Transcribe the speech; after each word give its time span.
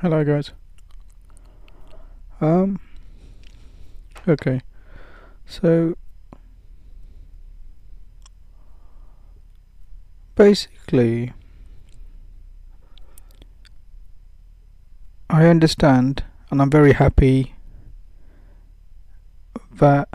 Hello 0.00 0.22
guys. 0.22 0.52
Um 2.40 2.78
okay. 4.28 4.60
So 5.44 5.96
basically 10.36 11.32
I 15.28 15.46
understand 15.46 16.22
and 16.52 16.62
I'm 16.62 16.70
very 16.70 16.92
happy 16.92 17.56
that 19.72 20.08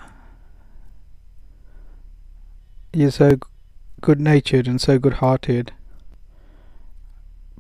you're 2.94 3.12
so 3.12 3.38
good 4.00 4.22
natured 4.22 4.66
and 4.66 4.80
so 4.80 4.98
good 4.98 5.16
hearted, 5.16 5.74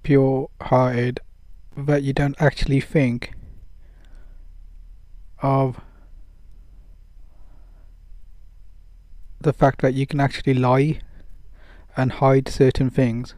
pure 0.04 0.50
hearted, 0.62 1.20
that 1.76 2.04
you 2.04 2.14
don't 2.14 2.40
actually 2.40 2.80
think 2.80 3.34
of 5.41 5.80
the 9.41 9.54
fact 9.54 9.81
that 9.81 9.94
you 9.94 10.08
can 10.08 10.20
actually 10.20 10.54
lie 10.54 11.00
and 11.98 12.14
hide 12.14 12.48
certain 12.48 12.90
things 12.90 13.36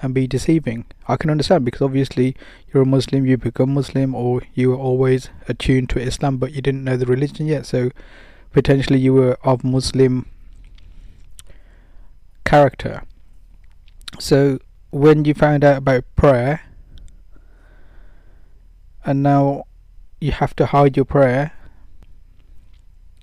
and 0.00 0.14
be 0.14 0.26
deceiving. 0.26 0.86
I 1.06 1.16
can 1.16 1.30
understand 1.30 1.64
because 1.64 1.82
obviously 1.82 2.36
you're 2.72 2.84
a 2.84 2.86
Muslim, 2.86 3.26
you 3.26 3.36
become 3.36 3.74
Muslim, 3.74 4.14
or 4.14 4.42
you 4.54 4.70
were 4.70 4.76
always 4.76 5.28
attuned 5.48 5.90
to 5.90 6.00
Islam 6.00 6.38
but 6.38 6.52
you 6.52 6.62
didn't 6.62 6.84
know 6.84 6.96
the 6.96 7.06
religion 7.06 7.46
yet, 7.46 7.66
so 7.66 7.90
potentially 8.52 8.98
you 8.98 9.12
were 9.12 9.36
of 9.42 9.64
Muslim 9.64 10.26
character. 12.44 13.02
So 14.18 14.58
when 14.90 15.24
you 15.24 15.34
found 15.34 15.64
out 15.64 15.78
about 15.78 16.04
prayer 16.16 16.62
and 19.04 19.22
now 19.22 19.64
you 20.20 20.32
have 20.32 20.54
to 20.56 20.66
hide 20.66 20.96
your 20.96 21.04
prayer 21.04 21.52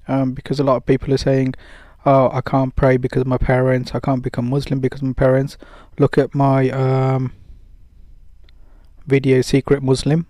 um, 0.07 0.33
because 0.33 0.59
a 0.59 0.63
lot 0.63 0.77
of 0.77 0.85
people 0.85 1.13
are 1.13 1.17
saying 1.17 1.55
oh 2.05 2.29
I 2.31 2.41
can't 2.41 2.75
pray 2.75 2.97
because 2.97 3.21
of 3.21 3.27
my 3.27 3.37
parents. 3.37 3.93
I 3.93 3.99
can't 3.99 4.21
become 4.21 4.49
Muslim 4.49 4.79
because 4.79 5.01
my 5.01 5.13
parents. 5.13 5.57
Look 5.97 6.17
at 6.17 6.35
my 6.35 6.69
um, 6.69 7.33
video 9.05 9.41
secret 9.41 9.81
Muslim. 9.81 10.27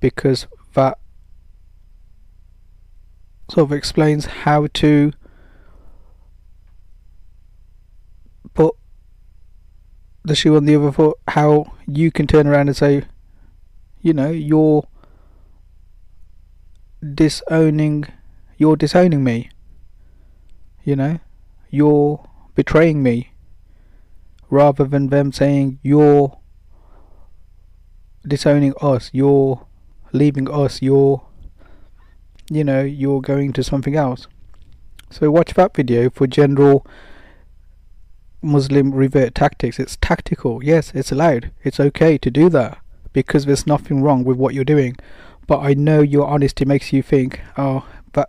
Because 0.00 0.46
that 0.74 0.98
sort 3.50 3.64
of 3.64 3.72
explains 3.72 4.26
how 4.26 4.66
to 4.74 5.12
put 8.52 8.74
the 10.24 10.34
shoe 10.34 10.56
on 10.56 10.66
the 10.66 10.76
other 10.76 10.92
foot, 10.92 11.16
how 11.28 11.72
you 11.86 12.10
can 12.10 12.26
turn 12.26 12.46
around 12.46 12.68
and 12.68 12.76
say, 12.76 13.04
you 14.06 14.14
know, 14.14 14.30
you're 14.30 14.86
disowning, 17.02 18.04
you're 18.56 18.76
disowning 18.76 19.24
me. 19.24 19.50
You 20.84 20.94
know, 20.94 21.18
you're 21.70 22.24
betraying 22.54 23.02
me. 23.02 23.32
Rather 24.48 24.84
than 24.84 25.08
them 25.08 25.32
saying, 25.32 25.80
you're 25.82 26.38
disowning 28.24 28.74
us, 28.80 29.10
you're 29.12 29.66
leaving 30.12 30.48
us, 30.48 30.80
you're, 30.80 31.26
you 32.48 32.62
know, 32.62 32.82
you're 32.82 33.20
going 33.20 33.52
to 33.54 33.64
something 33.64 33.96
else. 33.96 34.28
So 35.10 35.32
watch 35.32 35.54
that 35.54 35.74
video 35.74 36.10
for 36.10 36.28
general 36.28 36.86
Muslim 38.40 38.94
revert 38.94 39.34
tactics. 39.34 39.80
It's 39.80 39.96
tactical. 39.96 40.62
Yes, 40.62 40.92
it's 40.94 41.10
allowed. 41.10 41.50
It's 41.64 41.80
okay 41.80 42.18
to 42.18 42.30
do 42.30 42.48
that 42.50 42.78
because 43.16 43.46
there's 43.46 43.66
nothing 43.66 44.02
wrong 44.02 44.24
with 44.24 44.36
what 44.36 44.52
you're 44.52 44.62
doing. 44.62 44.94
But 45.46 45.60
I 45.60 45.72
know 45.72 46.02
your 46.02 46.26
honesty 46.26 46.66
makes 46.66 46.92
you 46.92 47.02
think, 47.02 47.40
oh, 47.56 47.88
that 48.12 48.28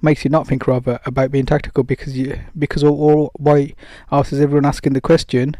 makes 0.00 0.24
you 0.24 0.30
not 0.30 0.46
think 0.46 0.66
rather 0.66 0.98
about 1.04 1.30
being 1.30 1.44
tactical 1.44 1.84
because 1.84 2.16
you 2.16 2.40
because 2.58 2.82
all, 2.82 2.98
all 2.98 3.30
why 3.34 3.74
else 4.10 4.32
is 4.32 4.40
everyone 4.40 4.64
asking 4.64 4.94
the 4.94 5.02
question 5.02 5.54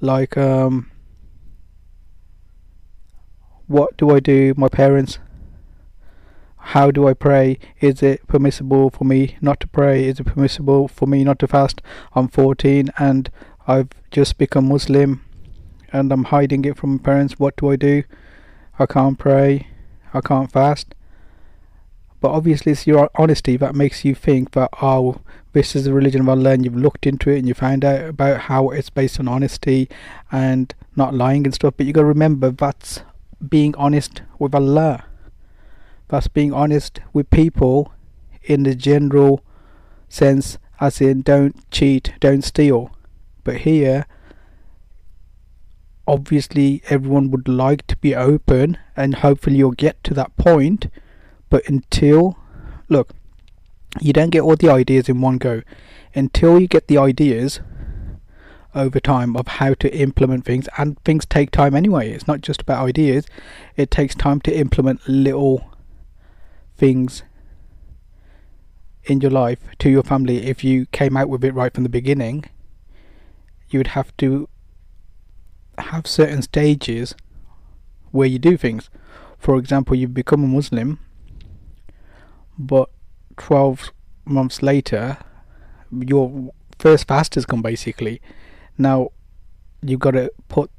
like 0.00 0.38
um 0.38 0.90
what 3.66 3.96
do 3.98 4.10
I 4.10 4.20
do? 4.20 4.54
My 4.56 4.68
parents 4.68 5.18
how 6.56 6.90
do 6.90 7.06
I 7.06 7.12
pray? 7.12 7.58
Is 7.80 8.02
it 8.02 8.26
permissible 8.28 8.88
for 8.88 9.04
me 9.04 9.36
not 9.42 9.60
to 9.60 9.66
pray? 9.66 10.06
Is 10.06 10.20
it 10.20 10.24
permissible 10.24 10.88
for 10.88 11.06
me 11.06 11.22
not 11.22 11.38
to 11.40 11.46
fast? 11.46 11.82
I'm 12.14 12.28
14 12.28 12.88
and 12.98 13.30
I've 13.68 13.90
just 14.10 14.38
become 14.38 14.68
Muslim 14.68 15.22
and 15.92 16.12
I'm 16.12 16.24
hiding 16.24 16.64
it 16.64 16.76
from 16.76 16.92
my 16.92 16.98
parents. 16.98 17.38
What 17.38 17.56
do 17.56 17.70
I 17.70 17.76
do? 17.76 18.02
I 18.78 18.86
can't 18.86 19.18
pray. 19.18 19.68
I 20.14 20.20
can't 20.20 20.50
fast. 20.50 20.94
But 22.20 22.30
obviously, 22.30 22.72
it's 22.72 22.86
your 22.86 23.10
honesty 23.14 23.56
that 23.56 23.74
makes 23.74 24.04
you 24.04 24.14
think 24.14 24.52
that, 24.52 24.70
oh, 24.82 25.20
this 25.52 25.74
is 25.74 25.84
the 25.84 25.92
religion 25.92 26.20
of 26.20 26.28
Allah, 26.28 26.50
and 26.50 26.64
you've 26.64 26.76
looked 26.76 27.06
into 27.06 27.30
it 27.30 27.38
and 27.38 27.48
you 27.48 27.54
found 27.54 27.84
out 27.84 28.04
about 28.04 28.42
how 28.42 28.70
it's 28.70 28.90
based 28.90 29.18
on 29.18 29.26
honesty 29.26 29.88
and 30.30 30.74
not 30.96 31.14
lying 31.14 31.46
and 31.46 31.54
stuff. 31.54 31.74
But 31.76 31.86
you 31.86 31.92
got 31.92 32.02
to 32.02 32.06
remember 32.06 32.50
that's 32.50 33.00
being 33.48 33.74
honest 33.76 34.22
with 34.38 34.54
Allah 34.54 35.04
that's 36.10 36.26
being 36.26 36.52
honest 36.52 37.00
with 37.12 37.30
people 37.30 37.92
in 38.42 38.64
the 38.64 38.74
general 38.74 39.44
sense, 40.08 40.58
as 40.80 41.00
in 41.00 41.22
don't 41.22 41.70
cheat, 41.70 42.14
don't 42.18 42.42
steal. 42.42 42.90
But 43.44 43.58
here, 43.58 44.06
obviously, 46.10 46.82
everyone 46.88 47.30
would 47.30 47.46
like 47.46 47.86
to 47.86 47.96
be 47.98 48.16
open, 48.16 48.76
and 48.96 49.16
hopefully, 49.16 49.56
you'll 49.56 49.70
get 49.70 50.02
to 50.04 50.14
that 50.14 50.36
point. 50.36 50.88
But 51.48 51.68
until, 51.68 52.36
look, 52.88 53.14
you 54.00 54.12
don't 54.12 54.30
get 54.30 54.40
all 54.40 54.56
the 54.56 54.68
ideas 54.68 55.08
in 55.08 55.20
one 55.20 55.38
go. 55.38 55.62
Until 56.12 56.58
you 56.58 56.66
get 56.66 56.88
the 56.88 56.98
ideas 56.98 57.60
over 58.74 58.98
time 58.98 59.36
of 59.36 59.46
how 59.46 59.74
to 59.74 59.96
implement 59.96 60.44
things, 60.44 60.68
and 60.76 60.98
things 61.04 61.24
take 61.26 61.52
time 61.52 61.76
anyway. 61.76 62.10
It's 62.10 62.26
not 62.26 62.40
just 62.40 62.62
about 62.62 62.84
ideas, 62.84 63.26
it 63.76 63.92
takes 63.92 64.16
time 64.16 64.40
to 64.42 64.56
implement 64.56 65.08
little 65.08 65.70
things 66.76 67.22
in 69.04 69.20
your 69.20 69.30
life 69.30 69.60
to 69.78 69.88
your 69.88 70.02
family 70.02 70.46
if 70.46 70.62
you 70.62 70.86
came 70.86 71.16
out 71.16 71.28
with 71.28 71.42
it 71.44 71.54
right 71.54 71.72
from 71.72 71.84
the 71.84 71.88
beginning 71.88 72.44
you 73.70 73.78
would 73.78 73.88
have 73.88 74.14
to 74.18 74.48
have 75.80 76.06
certain 76.06 76.42
stages 76.42 77.14
where 78.10 78.28
you 78.28 78.38
do 78.38 78.56
things 78.56 78.90
for 79.38 79.56
example 79.56 79.94
you 79.94 80.08
become 80.08 80.44
a 80.44 80.46
muslim 80.46 80.98
but 82.58 82.90
12 83.36 83.92
months 84.24 84.62
later 84.62 85.16
your 85.92 86.52
first 86.78 87.06
fast 87.08 87.34
has 87.34 87.46
come 87.46 87.62
basically 87.62 88.20
now 88.78 89.08
you've 89.82 90.00
got 90.00 90.12
to 90.12 90.30
put 90.48 90.70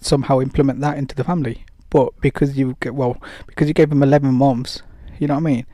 somehow 0.00 0.40
implement 0.40 0.80
that 0.80 0.96
into 0.96 1.14
the 1.14 1.24
family 1.24 1.64
but 1.90 2.18
because 2.20 2.56
you 2.56 2.76
get 2.80 2.94
well 2.94 3.20
because 3.46 3.68
you 3.68 3.74
gave 3.74 3.90
them 3.90 4.02
11 4.02 4.32
months 4.34 4.82
you 5.22 5.28
know 5.28 5.34
what 5.34 5.40
I 5.40 5.52
mean? 5.52 5.66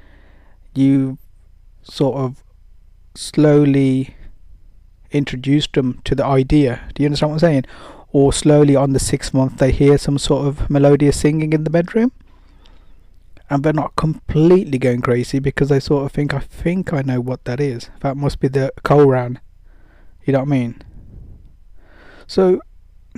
You 0.75 1.17
sort 1.83 2.17
of 2.17 2.45
slowly 3.15 4.15
introduced 5.11 5.73
them 5.73 6.03
to 6.05 6.15
the 6.15 6.23
idea. 6.23 6.87
Do 6.95 7.03
you 7.03 7.07
understand 7.07 7.31
what 7.31 7.37
I'm 7.37 7.39
saying? 7.39 7.65
Or 8.11 8.33
slowly 8.33 8.75
on 8.75 8.93
the 8.93 8.99
sixth 8.99 9.35
month 9.35 9.59
they 9.59 9.71
hear 9.71 9.99
some 9.99 10.19
sort 10.19 10.47
of 10.47 10.71
melodious 10.71 11.21
singing 11.21 11.53
in 11.53 11.65
the 11.65 11.71
bedroom. 11.71 12.13
And 13.51 13.63
they're 13.63 13.73
not 13.73 13.97
completely 13.97 14.79
going 14.79 15.01
crazy 15.01 15.39
because 15.39 15.71
they 15.71 15.81
sort 15.81 16.05
of 16.05 16.13
think, 16.13 16.35
I 16.35 16.41
think 16.41 16.93
I 16.93 17.03
know 17.03 17.21
what 17.21 17.45
that 17.45 17.61
is. 17.61 17.89
That 18.01 18.17
must 18.17 18.41
be 18.41 18.49
the 18.49 18.73
Quran. 18.85 19.39
You 20.25 20.33
know 20.33 20.41
what 20.41 20.49
I 20.49 20.51
mean? 20.51 20.83
So 22.27 22.61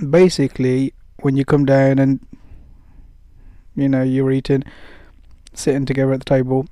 basically, 0.09 0.93
when 1.19 1.35
you 1.35 1.43
come 1.43 1.65
down 1.65 1.99
and 1.99 2.25
you 3.75 3.89
know 3.89 4.03
you're 4.03 4.31
eating 4.31 4.63
sitting 5.53 5.85
together 5.85 6.13
at 6.13 6.19
the 6.19 6.25
table, 6.25 6.65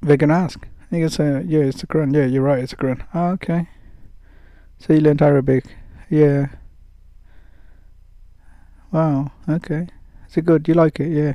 they're 0.00 0.16
to 0.16 0.30
ask. 0.30 0.64
You 0.90 1.00
can 1.00 1.08
say, 1.10 1.42
yeah, 1.46 1.60
it's 1.60 1.82
a 1.82 1.86
Quran. 1.86 2.14
Yeah, 2.14 2.24
you're 2.24 2.42
right, 2.42 2.60
it's 2.60 2.72
a 2.72 2.76
Quran. 2.76 3.04
Oh, 3.12 3.30
okay. 3.30 3.68
So 4.78 4.92
you 4.92 5.00
learned 5.00 5.20
Arabic. 5.20 5.64
Yeah. 6.08 6.48
Wow, 8.90 9.32
okay. 9.48 9.88
Is 10.28 10.36
it 10.36 10.44
good? 10.44 10.66
You 10.66 10.74
like 10.74 11.00
it? 11.00 11.12
Yeah. 11.12 11.34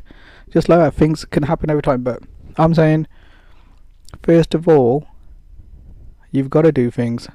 Just 0.49 0.69
like 0.69 0.79
that, 0.79 0.93
things 0.93 1.25
can 1.25 1.43
happen 1.43 1.69
over 1.69 1.81
time. 1.81 2.03
But 2.03 2.23
I'm 2.57 2.73
saying, 2.73 3.07
first 4.21 4.53
of 4.53 4.67
all, 4.67 5.07
you've 6.31 6.49
got 6.49 6.63
to 6.63 6.71
do 6.71 6.89
things 6.89 7.27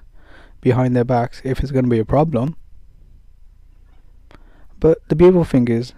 behind 0.60 0.96
their 0.96 1.04
backs 1.04 1.40
if 1.44 1.60
it's 1.60 1.70
going 1.70 1.84
to 1.84 1.90
be 1.90 2.00
a 2.00 2.04
problem. 2.04 2.56
But 4.80 4.98
the 5.08 5.16
beautiful 5.16 5.44
thing 5.44 5.68
is 5.68 5.94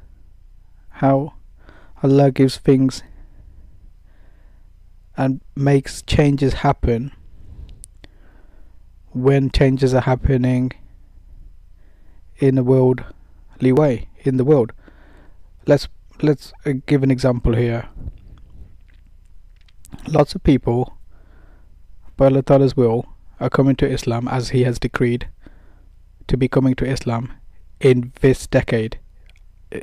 how 0.89 1.35
Allah 2.03 2.31
gives 2.31 2.57
things 2.57 3.03
and 5.17 5.41
makes 5.55 6.03
changes 6.03 6.55
happen 6.55 7.13
when 9.13 9.51
changes 9.51 9.93
are 9.93 10.03
happening 10.03 10.73
in 12.41 12.59
a 12.59 12.63
world 12.63 13.05
leeway 13.61 14.09
in 14.25 14.37
the 14.37 14.45
world. 14.45 14.73
Let's 15.67 15.89
let's 16.23 16.53
uh, 16.67 16.73
give 16.87 17.03
an 17.03 17.11
example 17.11 17.55
here. 17.55 17.89
Lots 20.09 20.35
of 20.35 20.43
people, 20.43 20.97
by 22.17 22.27
Allah 22.27 22.43
Ta'ala's 22.43 22.77
will, 22.77 23.07
are 23.39 23.51
coming 23.51 23.77
to 23.77 23.89
Islam 23.89 24.27
as 24.29 24.51
He 24.51 24.65
has 24.65 24.79
decreed 24.79 25.29
to 26.27 26.37
be 26.37 26.49
coming 26.49 26.75
to 26.77 26.87
Islam 26.87 27.33
in 27.81 28.13
this 28.21 28.47
decade, 28.47 28.99
uh, 29.75 29.81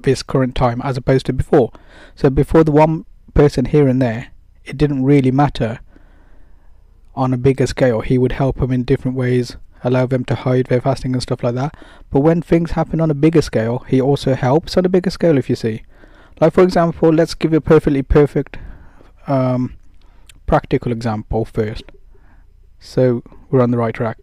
this 0.00 0.22
current 0.22 0.54
time, 0.54 0.80
as 0.82 0.96
opposed 0.96 1.26
to 1.26 1.32
before. 1.32 1.72
So 2.14 2.30
before 2.30 2.64
the 2.64 2.72
one 2.72 3.04
person 3.34 3.66
here 3.66 3.88
and 3.88 4.00
there, 4.00 4.28
it 4.64 4.76
didn't 4.76 5.04
really 5.04 5.30
matter 5.30 5.80
on 7.14 7.32
a 7.32 7.36
bigger 7.36 7.66
scale. 7.66 8.00
He 8.00 8.18
would 8.18 8.32
help 8.32 8.56
them 8.58 8.72
in 8.72 8.84
different 8.84 9.16
ways, 9.16 9.56
allow 9.84 10.06
them 10.06 10.24
to 10.26 10.34
hide 10.34 10.66
their 10.66 10.80
fasting 10.80 11.12
and 11.12 11.22
stuff 11.22 11.42
like 11.42 11.54
that. 11.54 11.76
But 12.10 12.20
when 12.20 12.42
things 12.42 12.72
happen 12.72 13.00
on 13.00 13.10
a 13.10 13.14
bigger 13.14 13.42
scale, 13.42 13.80
he 13.88 14.00
also 14.00 14.34
helps 14.34 14.76
on 14.76 14.84
a 14.84 14.88
bigger 14.88 15.10
scale, 15.10 15.38
if 15.38 15.50
you 15.50 15.56
see. 15.56 15.82
Like, 16.40 16.52
for 16.52 16.62
example, 16.62 17.12
let's 17.12 17.34
give 17.34 17.52
a 17.52 17.60
perfectly 17.60 18.02
perfect 18.02 18.58
um, 19.26 19.76
practical 20.46 20.92
example 20.92 21.44
first. 21.44 21.84
So 22.78 23.22
we're 23.50 23.62
on 23.62 23.70
the 23.70 23.78
right 23.78 23.94
track. 23.94 24.18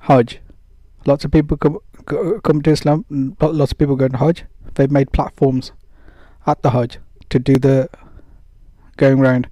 Hajj. 0.00 0.40
Lots 1.04 1.24
of 1.24 1.30
people 1.30 1.56
come, 1.56 1.78
come 2.42 2.62
to 2.62 2.70
Islam, 2.70 3.04
lots 3.40 3.72
of 3.72 3.78
people 3.78 3.94
go 3.94 4.08
to 4.08 4.16
Hajj. 4.16 4.44
They've 4.74 4.90
made 4.90 5.12
platforms 5.12 5.70
at 6.46 6.62
the 6.62 6.70
Hajj 6.70 6.98
to 7.30 7.38
do 7.38 7.54
the 7.54 7.88
going 8.96 9.20
round. 9.20 9.48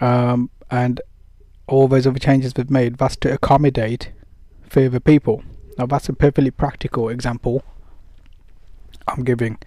Um, 0.00 0.50
and 0.70 1.00
all 1.68 1.88
those 1.88 2.06
other 2.06 2.18
changes 2.18 2.54
they've 2.54 2.70
made, 2.70 2.96
that's 2.96 3.16
to 3.16 3.32
accommodate 3.32 4.12
further 4.68 5.00
people. 5.00 5.42
Now 5.78 5.86
that's 5.86 6.08
a 6.08 6.12
perfectly 6.12 6.50
practical 6.50 7.08
example 7.08 7.62
I'm 9.06 9.24
giving. 9.24 9.58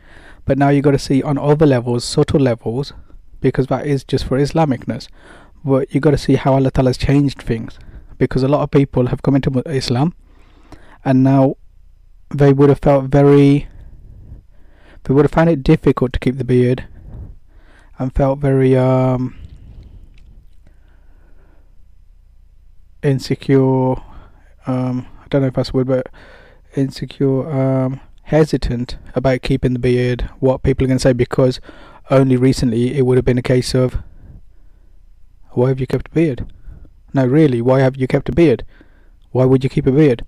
But 0.45 0.57
now 0.57 0.69
you've 0.69 0.83
got 0.83 0.92
to 0.92 1.00
see 1.00 1.24
on 1.24 1.38
other 1.38 1.65
levels, 1.65 2.03
subtle 2.03 2.39
levels, 2.39 2.94
because 3.39 3.68
that 3.68 3.86
is 3.88 4.03
just 4.03 4.25
for 4.25 4.38
Islamicness. 4.38 5.07
But 5.63 5.94
you've 5.94 6.03
got 6.03 6.12
to 6.12 6.18
see 6.18 6.36
how 6.36 6.53
Allah 6.53 6.71
Ta'ala 6.71 6.89
has 6.89 6.98
changed 6.98 7.42
things. 7.42 7.80
Because 8.18 8.44
a 8.44 8.47
lot 8.47 8.62
of 8.62 8.71
people 8.71 9.07
have 9.07 9.21
come 9.24 9.36
into 9.36 9.63
Islam 9.68 10.13
and 11.04 11.24
now 11.24 11.56
they 12.30 12.54
would 12.54 12.69
have 12.69 12.80
felt 12.80 13.06
very 13.06 13.68
they 15.04 15.13
would 15.13 15.25
have 15.25 15.31
found 15.31 15.50
it 15.50 15.63
difficult 15.63 16.13
to 16.13 16.19
keep 16.19 16.38
the 16.38 16.44
beard 16.44 16.86
and 17.97 18.13
felt 18.13 18.39
very 18.39 18.77
um 18.77 19.36
insecure. 23.03 23.95
Um, 24.68 25.07
I 25.21 25.27
don't 25.30 25.42
know 25.42 25.48
if 25.48 25.53
that's 25.53 25.69
a 25.69 25.74
word, 25.74 25.88
but 25.88 26.07
insecure, 26.75 27.50
um, 27.51 28.00
hesitant 28.24 28.98
about 29.15 29.42
keeping 29.42 29.74
the 29.74 29.80
beard. 29.80 30.30
What 30.39 30.63
people 30.63 30.86
are 30.86 30.88
going 30.88 31.00
to 31.00 31.01
say 31.01 31.13
because 31.13 31.59
only 32.09 32.36
recently 32.36 32.98
it 32.98 33.06
would 33.06 33.18
have 33.18 33.25
been 33.25 33.38
a 33.38 33.44
case 33.44 33.74
of 33.74 33.98
why 35.51 35.69
have 35.69 35.80
you 35.80 35.88
kept 35.88 36.07
a 36.07 36.12
beard? 36.12 36.51
No, 37.13 37.25
really, 37.25 37.62
why 37.62 37.81
have 37.81 37.98
you 37.98 38.07
kept 38.07 38.30
a 38.30 38.31
beard? 38.31 38.65
Why 39.31 39.45
would 39.45 39.63
you 39.63 39.69
keep 39.69 39.86
a 39.86 39.92
beard? 39.92 40.25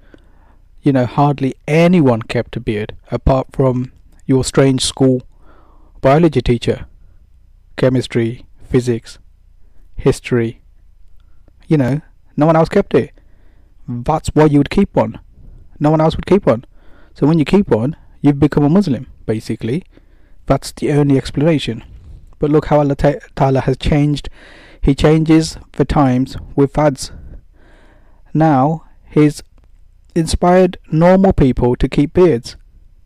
You 0.82 0.92
know, 0.92 1.06
hardly 1.06 1.56
anyone 1.68 2.22
kept 2.24 2.58
a 2.58 2.60
beard 2.60 2.96
apart 3.10 3.48
from 3.54 3.94
your 4.26 4.44
strange 4.44 4.84
school 4.84 5.24
biology 6.02 6.42
teacher, 6.42 6.88
chemistry, 7.78 8.46
physics, 8.70 9.18
history. 9.96 10.62
You 11.68 11.78
know, 11.78 12.02
no 12.36 12.46
one 12.46 12.56
else 12.56 12.70
kept 12.70 12.94
it. 12.94 13.12
That's 13.88 14.30
why 14.30 14.46
you 14.46 14.60
would 14.60 14.70
keep 14.70 14.96
one. 14.96 15.20
No 15.80 15.92
one 15.92 16.02
else 16.02 16.16
would 16.16 16.26
keep 16.26 16.46
one. 16.46 16.66
So 17.14 17.28
when 17.28 17.40
you 17.40 17.46
keep 17.46 17.70
one, 17.70 17.96
you've 18.22 18.40
become 18.40 18.64
a 18.64 18.70
Muslim, 18.70 19.08
basically. 19.26 19.84
That's 20.46 20.72
the 20.72 20.92
only 20.92 21.18
explanation. 21.18 21.84
But 22.40 22.52
look 22.52 22.66
how 22.68 22.80
Allah 22.80 22.96
Ta'ala 22.96 23.62
has 23.62 23.78
changed. 23.78 24.30
He 24.82 24.96
changes 24.96 25.58
the 25.74 25.86
times 25.86 26.38
with 26.56 26.74
fads. 26.74 27.12
Now, 28.34 28.86
He's 29.14 29.44
inspired 30.16 30.80
normal 30.92 31.34
people 31.34 31.76
to 31.76 31.88
keep 31.88 32.14
beards, 32.14 32.56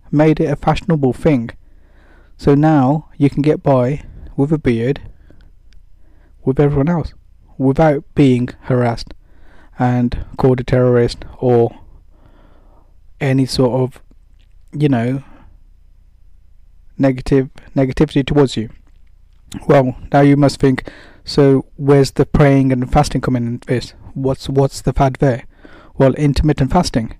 made 0.09 0.39
it 0.39 0.49
a 0.49 0.55
fashionable 0.55 1.11
thing. 1.11 1.49
So 2.37 2.55
now 2.55 3.09
you 3.17 3.29
can 3.29 3.41
get 3.41 3.61
by 3.61 4.05
with 4.37 4.53
a 4.53 4.57
beard 4.57 5.01
with 6.45 6.61
everyone 6.61 6.87
else 6.87 7.13
without 7.57 8.05
being 8.15 8.47
harassed 8.61 9.13
and 9.79 10.25
called 10.37 10.59
a 10.59 10.63
terrorist 10.63 11.25
or 11.39 11.77
any 13.19 13.45
sort 13.45 13.81
of 13.81 14.01
you 14.71 14.89
know 14.89 15.23
negative 16.97 17.49
negativity 17.75 18.25
towards 18.25 18.57
you. 18.57 18.69
Well 19.67 19.95
now 20.11 20.21
you 20.21 20.35
must 20.35 20.59
think 20.59 20.89
so 21.23 21.65
where's 21.75 22.11
the 22.11 22.25
praying 22.25 22.71
and 22.71 22.91
fasting 22.91 23.21
coming 23.21 23.45
in 23.45 23.61
this? 23.67 23.93
What's 24.13 24.49
what's 24.49 24.81
the 24.81 24.93
fad 24.93 25.15
there? 25.15 25.45
Well 25.97 26.13
intermittent 26.15 26.71
fasting. 26.71 27.17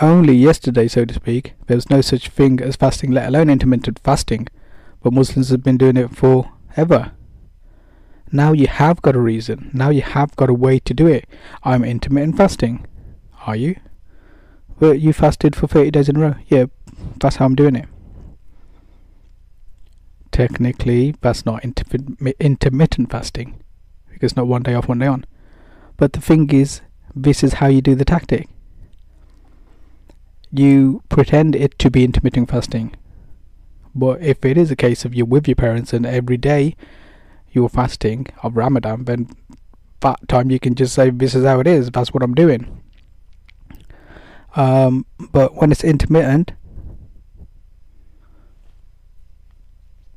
Only 0.00 0.34
yesterday 0.34 0.88
so 0.88 1.04
to 1.04 1.14
speak 1.14 1.54
there 1.66 1.76
was 1.76 1.90
no 1.90 2.00
such 2.00 2.28
thing 2.28 2.60
as 2.60 2.76
fasting 2.76 3.12
let 3.12 3.28
alone 3.28 3.50
intermittent 3.50 4.00
fasting. 4.02 4.48
But 5.02 5.12
muslims 5.12 5.50
have 5.50 5.62
been 5.62 5.78
doing 5.78 5.96
it 5.96 6.16
for 6.16 6.50
ever 6.76 7.12
now 8.34 8.52
you 8.52 8.66
have 8.66 9.00
got 9.00 9.14
a 9.14 9.20
reason. 9.20 9.70
Now 9.72 9.90
you 9.90 10.02
have 10.02 10.34
got 10.34 10.50
a 10.50 10.54
way 10.54 10.80
to 10.80 10.92
do 10.92 11.06
it. 11.06 11.24
I'm 11.62 11.84
intermittent 11.84 12.36
fasting. 12.36 12.84
Are 13.46 13.54
you? 13.54 13.76
Well, 14.80 14.92
you 14.92 15.12
fasted 15.12 15.54
for 15.54 15.68
30 15.68 15.92
days 15.92 16.08
in 16.08 16.16
a 16.16 16.20
row. 16.20 16.34
Yeah, 16.48 16.64
that's 17.20 17.36
how 17.36 17.46
I'm 17.46 17.54
doing 17.54 17.76
it. 17.76 17.88
Technically, 20.32 21.14
that's 21.20 21.46
not 21.46 21.64
intermittent 21.64 23.10
fasting 23.12 23.62
because 24.10 24.36
not 24.36 24.48
one 24.48 24.64
day 24.64 24.74
off, 24.74 24.88
one 24.88 24.98
day 24.98 25.06
on. 25.06 25.24
But 25.96 26.12
the 26.12 26.20
thing 26.20 26.50
is, 26.50 26.80
this 27.14 27.44
is 27.44 27.54
how 27.54 27.68
you 27.68 27.80
do 27.80 27.94
the 27.94 28.04
tactic. 28.04 28.48
You 30.50 31.04
pretend 31.08 31.54
it 31.54 31.78
to 31.78 31.88
be 31.88 32.02
intermittent 32.02 32.50
fasting. 32.50 32.96
But 33.94 34.20
if 34.22 34.44
it 34.44 34.58
is 34.58 34.72
a 34.72 34.76
case 34.76 35.04
of 35.04 35.14
you're 35.14 35.24
with 35.24 35.46
your 35.46 35.54
parents 35.54 35.92
and 35.92 36.04
every 36.04 36.36
day 36.36 36.74
you're 37.54 37.68
fasting 37.68 38.26
of 38.42 38.56
Ramadan, 38.56 39.04
then 39.04 39.28
that 40.00 40.28
time 40.28 40.50
you 40.50 40.60
can 40.60 40.74
just 40.74 40.94
say, 40.94 41.10
This 41.10 41.34
is 41.34 41.44
how 41.44 41.60
it 41.60 41.66
is, 41.66 41.90
that's 41.90 42.12
what 42.12 42.22
I'm 42.22 42.34
doing. 42.34 42.82
Um, 44.56 45.06
but 45.32 45.54
when 45.54 45.72
it's 45.72 45.82
intermittent, 45.82 46.52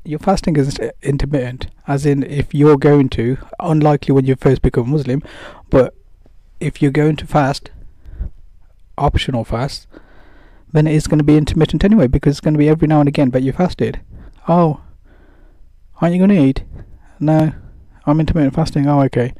your 0.04 0.20
fasting 0.20 0.56
is 0.56 0.80
intermittent, 1.02 1.68
as 1.88 2.06
in 2.06 2.24
if 2.24 2.54
you're 2.54 2.78
going 2.78 3.10
to, 3.10 3.38
unlikely 3.60 4.14
when 4.14 4.26
you 4.26 4.36
first 4.36 4.62
become 4.62 4.90
Muslim, 4.92 5.22
but 5.70 5.94
if 6.60 6.82
you're 6.82 6.92
going 6.92 7.16
to 7.18 7.28
fast, 7.28 7.72
optional 8.98 9.44
fast, 9.44 9.88
then 10.72 10.88
it 10.88 10.94
is 10.94 11.08
going 11.08 11.18
to 11.18 11.24
be 11.24 11.38
intermittent 11.38 11.84
anyway 11.84 12.08
because 12.08 12.36
it's 12.36 12.42
going 12.42 12.54
to 12.54 12.58
be 12.58 12.70
every 12.70 12.88
now 12.88 13.00
and 13.00 13.10
again, 13.10 13.30
but 13.30 13.44
you 13.44 13.52
fasted. 13.52 14.00
Oh, 14.48 14.82
aren't 16.02 16.16
you 16.16 16.20
going 16.26 16.30
to 16.30 16.46
eat? 16.46 16.64
No, 17.20 17.52
I'm 18.06 18.20
intermittent 18.20 18.56
fasting. 18.56 18.88
Oh, 18.88 19.02
okay. 19.04 19.34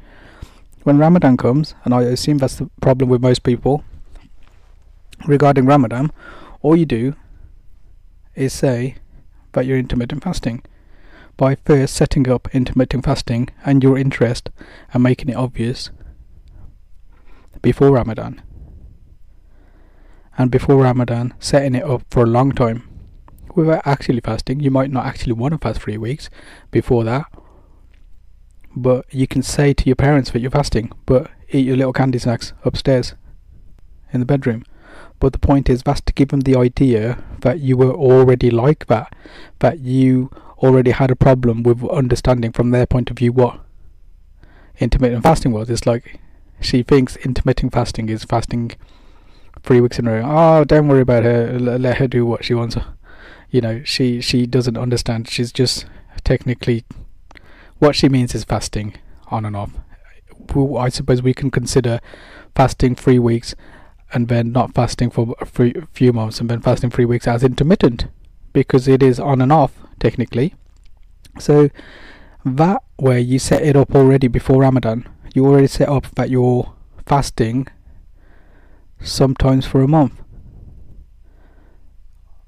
When 0.82 0.98
Ramadan 0.98 1.36
comes, 1.36 1.74
and 1.84 1.94
I 1.94 2.02
assume 2.02 2.38
that's 2.38 2.56
the 2.56 2.70
problem 2.80 3.08
with 3.08 3.22
most 3.22 3.42
people 3.42 3.84
regarding 5.26 5.66
Ramadan, 5.66 6.10
all 6.62 6.76
you 6.76 6.86
do 6.86 7.14
is 8.34 8.52
say 8.52 8.96
that 9.52 9.66
you're 9.66 9.78
intermittent 9.78 10.22
fasting 10.22 10.62
by 11.36 11.54
first 11.54 11.94
setting 11.94 12.28
up 12.28 12.52
intermittent 12.54 13.04
fasting 13.04 13.48
and 13.64 13.82
your 13.82 13.96
interest 13.96 14.50
and 14.92 15.02
making 15.02 15.28
it 15.28 15.36
obvious 15.36 15.90
before 17.62 17.90
Ramadan. 17.90 18.42
And 20.36 20.50
before 20.50 20.76
Ramadan, 20.76 21.34
setting 21.38 21.74
it 21.74 21.84
up 21.84 22.02
for 22.10 22.22
a 22.22 22.26
long 22.26 22.52
time 22.52 22.88
without 23.54 23.82
actually 23.84 24.20
fasting. 24.20 24.60
You 24.60 24.70
might 24.70 24.90
not 24.90 25.06
actually 25.06 25.32
want 25.32 25.52
to 25.52 25.58
fast 25.58 25.82
three 25.82 25.98
weeks 25.98 26.30
before 26.70 27.04
that, 27.04 27.26
but 28.78 29.12
you 29.12 29.26
can 29.26 29.42
say 29.42 29.72
to 29.74 29.84
your 29.86 29.96
parents 29.96 30.30
that 30.30 30.40
you're 30.40 30.50
fasting, 30.50 30.92
but 31.06 31.30
eat 31.50 31.66
your 31.66 31.76
little 31.76 31.92
candy 31.92 32.18
snacks 32.18 32.52
upstairs 32.64 33.14
in 34.12 34.20
the 34.20 34.26
bedroom. 34.26 34.64
But 35.20 35.32
the 35.32 35.38
point 35.38 35.68
is, 35.68 35.82
that's 35.82 36.00
to 36.02 36.12
give 36.12 36.28
them 36.28 36.40
the 36.40 36.56
idea 36.56 37.22
that 37.40 37.60
you 37.60 37.76
were 37.76 37.92
already 37.92 38.50
like 38.50 38.86
that, 38.86 39.14
that 39.58 39.80
you 39.80 40.30
already 40.58 40.92
had 40.92 41.10
a 41.10 41.16
problem 41.16 41.62
with 41.62 41.84
understanding 41.88 42.52
from 42.52 42.70
their 42.70 42.86
point 42.86 43.10
of 43.10 43.18
view 43.18 43.32
what 43.32 43.60
intermittent 44.78 45.22
fasting 45.22 45.52
was. 45.52 45.70
It's 45.70 45.86
like 45.86 46.20
she 46.60 46.82
thinks 46.82 47.16
intermittent 47.16 47.72
fasting 47.72 48.08
is 48.08 48.24
fasting 48.24 48.72
three 49.62 49.80
weeks 49.80 49.98
in 49.98 50.06
a 50.06 50.12
row. 50.12 50.22
Oh, 50.24 50.64
don't 50.64 50.88
worry 50.88 51.02
about 51.02 51.24
her. 51.24 51.58
Let 51.58 51.98
her 51.98 52.08
do 52.08 52.24
what 52.24 52.44
she 52.44 52.54
wants. 52.54 52.76
You 53.50 53.60
know, 53.60 53.82
she 53.84 54.20
she 54.20 54.46
doesn't 54.46 54.76
understand. 54.76 55.28
She's 55.28 55.52
just 55.52 55.86
technically 56.24 56.84
what 57.78 57.96
she 57.96 58.08
means 58.08 58.34
is 58.34 58.44
fasting 58.44 58.94
on 59.28 59.44
and 59.44 59.56
off. 59.56 59.72
I 60.78 60.88
suppose 60.88 61.22
we 61.22 61.34
can 61.34 61.50
consider 61.50 62.00
fasting 62.54 62.94
three 62.94 63.18
weeks 63.18 63.54
and 64.12 64.28
then 64.28 64.52
not 64.52 64.74
fasting 64.74 65.10
for 65.10 65.34
a 65.40 65.46
few 65.46 66.12
months 66.12 66.40
and 66.40 66.48
then 66.48 66.60
fasting 66.60 66.90
three 66.90 67.04
weeks 67.04 67.28
as 67.28 67.44
intermittent 67.44 68.06
because 68.52 68.88
it 68.88 69.02
is 69.02 69.20
on 69.20 69.42
and 69.42 69.52
off 69.52 69.72
technically. 70.00 70.54
So 71.38 71.68
that 72.44 72.82
way 72.98 73.20
you 73.20 73.38
set 73.38 73.62
it 73.62 73.76
up 73.76 73.94
already 73.94 74.28
before 74.28 74.62
Ramadan. 74.62 75.08
You 75.34 75.46
already 75.46 75.66
set 75.66 75.88
up 75.88 76.06
that 76.14 76.30
you're 76.30 76.72
fasting 77.06 77.68
sometimes 79.00 79.66
for 79.66 79.82
a 79.82 79.88
month. 79.88 80.14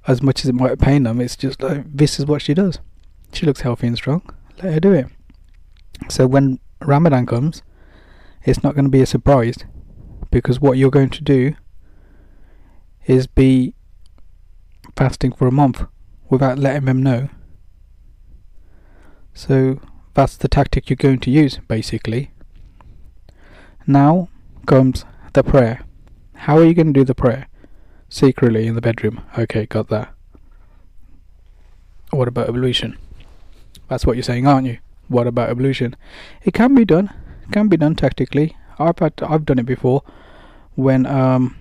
As 0.07 0.23
much 0.23 0.41
as 0.43 0.49
it 0.49 0.55
might 0.55 0.79
pain 0.79 1.03
them, 1.03 1.21
it's 1.21 1.37
just 1.37 1.63
like 1.63 1.85
this 1.87 2.19
is 2.19 2.27
what 2.27 2.43
she 2.43 2.55
does. 2.55 2.81
She 3.33 3.47
looks 3.47 3.61
healthy 3.61 3.87
and 3.87 3.97
strong. 3.97 4.23
Let 4.63 4.75
her 4.75 4.81
do 4.81 4.93
it. 4.93 5.07
So 6.09 6.27
when 6.27 6.59
Ramadan 6.81 7.27
comes, 7.27 7.63
it's 8.45 8.63
not 8.63 8.75
going 8.75 8.85
to 8.85 8.91
be 8.91 9.03
a 9.03 9.07
surprise 9.07 9.59
because 10.31 10.61
what 10.61 10.79
you're 10.79 10.91
going 10.91 11.11
to 11.11 11.23
do 11.23 11.55
is 13.07 13.27
be 13.27 13.75
fasting 14.97 15.33
for 15.33 15.47
a 15.47 15.53
month 15.53 15.85
without 16.29 16.59
letting 16.59 16.85
them 16.85 17.03
know. 17.03 17.29
So 19.35 19.81
that's 20.15 20.37
the 20.37 20.49
tactic 20.49 20.89
you're 20.89 20.97
going 20.97 21.21
to 21.21 21.31
use 21.31 21.59
basically. 21.69 22.33
Now 23.87 24.29
comes 24.67 25.05
the 25.33 25.43
prayer. 25.43 25.85
How 26.35 26.59
are 26.59 26.65
you 26.65 26.75
going 26.75 26.93
to 26.93 27.01
do 27.01 27.05
the 27.05 27.15
prayer? 27.15 27.49
Secretly 28.09 28.67
in 28.67 28.75
the 28.75 28.81
bedroom. 28.81 29.23
Okay, 29.39 29.67
got 29.67 29.89
that. 29.89 30.15
What 32.11 32.29
about 32.29 32.49
ablution? 32.49 32.99
That's 33.89 34.05
what 34.05 34.17
you're 34.17 34.23
saying, 34.23 34.47
aren't 34.47 34.67
you? 34.67 34.79
What 35.11 35.27
about 35.27 35.51
ablution? 35.51 35.97
It 36.45 36.55
can 36.55 36.77
be 36.77 36.85
done. 36.85 37.11
can 37.51 37.67
be 37.67 37.77
done 37.77 37.97
tactically. 37.97 38.57
I've 38.79 39.01
had, 39.01 39.15
I've 39.21 39.45
done 39.45 39.59
it 39.59 39.67
before 39.67 40.05
when 40.77 41.05
um 41.05 41.57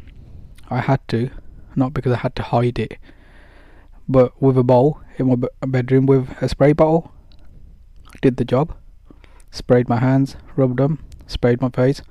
I 0.70 0.82
had 0.82 1.02
to, 1.08 1.32
not 1.76 1.96
because 1.96 2.14
I 2.14 2.18
had 2.18 2.36
to 2.36 2.44
hide 2.44 2.78
it, 2.78 3.00
but 4.08 4.40
with 4.40 4.56
a 4.56 4.64
bowl 4.64 5.02
in 5.18 5.30
my 5.30 5.48
bedroom 5.66 6.06
with 6.06 6.30
a 6.44 6.48
spray 6.48 6.74
bottle. 6.74 7.12
Did 8.22 8.38
the 8.38 8.46
job. 8.46 8.76
Sprayed 9.50 9.90
my 9.90 9.98
hands, 9.98 10.36
rubbed 10.56 10.78
them, 10.78 11.04
sprayed 11.26 11.60
my 11.60 11.70
face, 11.70 12.04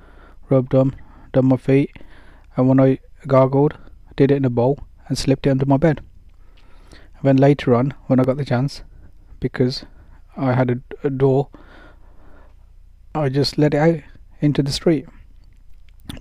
rubbed 0.49 0.73
them, 0.73 0.93
done 1.31 1.45
my 1.45 1.55
feet, 1.55 1.95
and 2.57 2.67
when 2.67 2.81
I 2.81 2.99
gargled, 3.27 3.77
did 4.17 4.29
it 4.29 4.35
in 4.35 4.43
a 4.43 4.49
bowl 4.49 4.79
and 5.07 5.17
slipped 5.17 5.47
it 5.47 5.51
under 5.51 5.65
my 5.65 5.77
bed. 5.77 6.01
And 6.91 7.23
then 7.23 7.37
later 7.37 7.73
on, 7.75 7.93
when 8.07 8.19
I 8.19 8.25
got 8.25 8.35
the 8.35 8.43
chance, 8.43 8.83
because 9.39 9.85
I 10.37 10.53
had 10.53 10.69
a, 10.69 11.07
a 11.07 11.09
door, 11.09 11.49
I 13.13 13.29
just 13.29 13.57
let 13.57 13.73
it 13.73 13.77
out 13.77 13.99
into 14.39 14.63
the 14.63 14.71
street. 14.71 15.05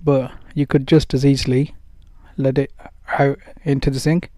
But 0.02 0.32
you 0.54 0.66
could 0.66 0.86
just 0.86 1.14
as 1.14 1.24
easily 1.24 1.74
let 2.36 2.58
it 2.58 2.72
out 3.18 3.38
into 3.64 3.90
the 3.90 4.00
sink, 4.00 4.30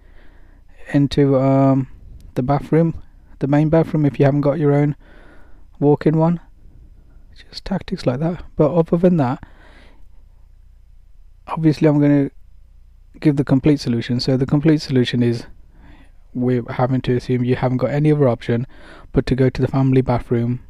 into 0.93 1.39
um, 1.39 1.89
the 2.35 2.43
bathroom, 2.43 3.03
the 3.39 3.47
main 3.47 3.69
bathroom 3.69 4.07
if 4.07 4.19
you 4.19 4.25
haven't 4.25 4.43
got 4.43 4.59
your 4.59 4.73
own 4.73 4.97
walk-in 5.79 6.17
one. 6.17 6.41
Just 7.49 7.65
tactics 7.65 8.07
like 8.07 8.21
that. 8.21 8.45
But 8.57 8.73
other 8.73 8.97
than 8.97 9.17
that, 9.17 9.43
obviously 11.47 11.89
I'm 11.89 11.99
going 11.99 12.29
to 12.29 13.19
give 13.19 13.37
the 13.37 13.45
complete 13.45 13.81
solution. 13.81 14.21
So 14.21 14.37
the 14.37 14.47
complete 14.47 14.83
solution 14.83 15.23
is 15.23 15.47
we're 16.35 16.65
having 16.71 17.01
to 17.03 17.17
assume 17.17 17.45
you 17.45 17.57
haven't 17.57 17.79
got 17.79 17.91
any 17.91 18.13
other 18.13 18.29
option 18.29 18.67
but 19.13 19.27
to 19.27 19.35
go 19.35 19.51
to 19.51 19.61
the 19.61 19.69
family 19.69 20.01
bathroom 20.01 20.61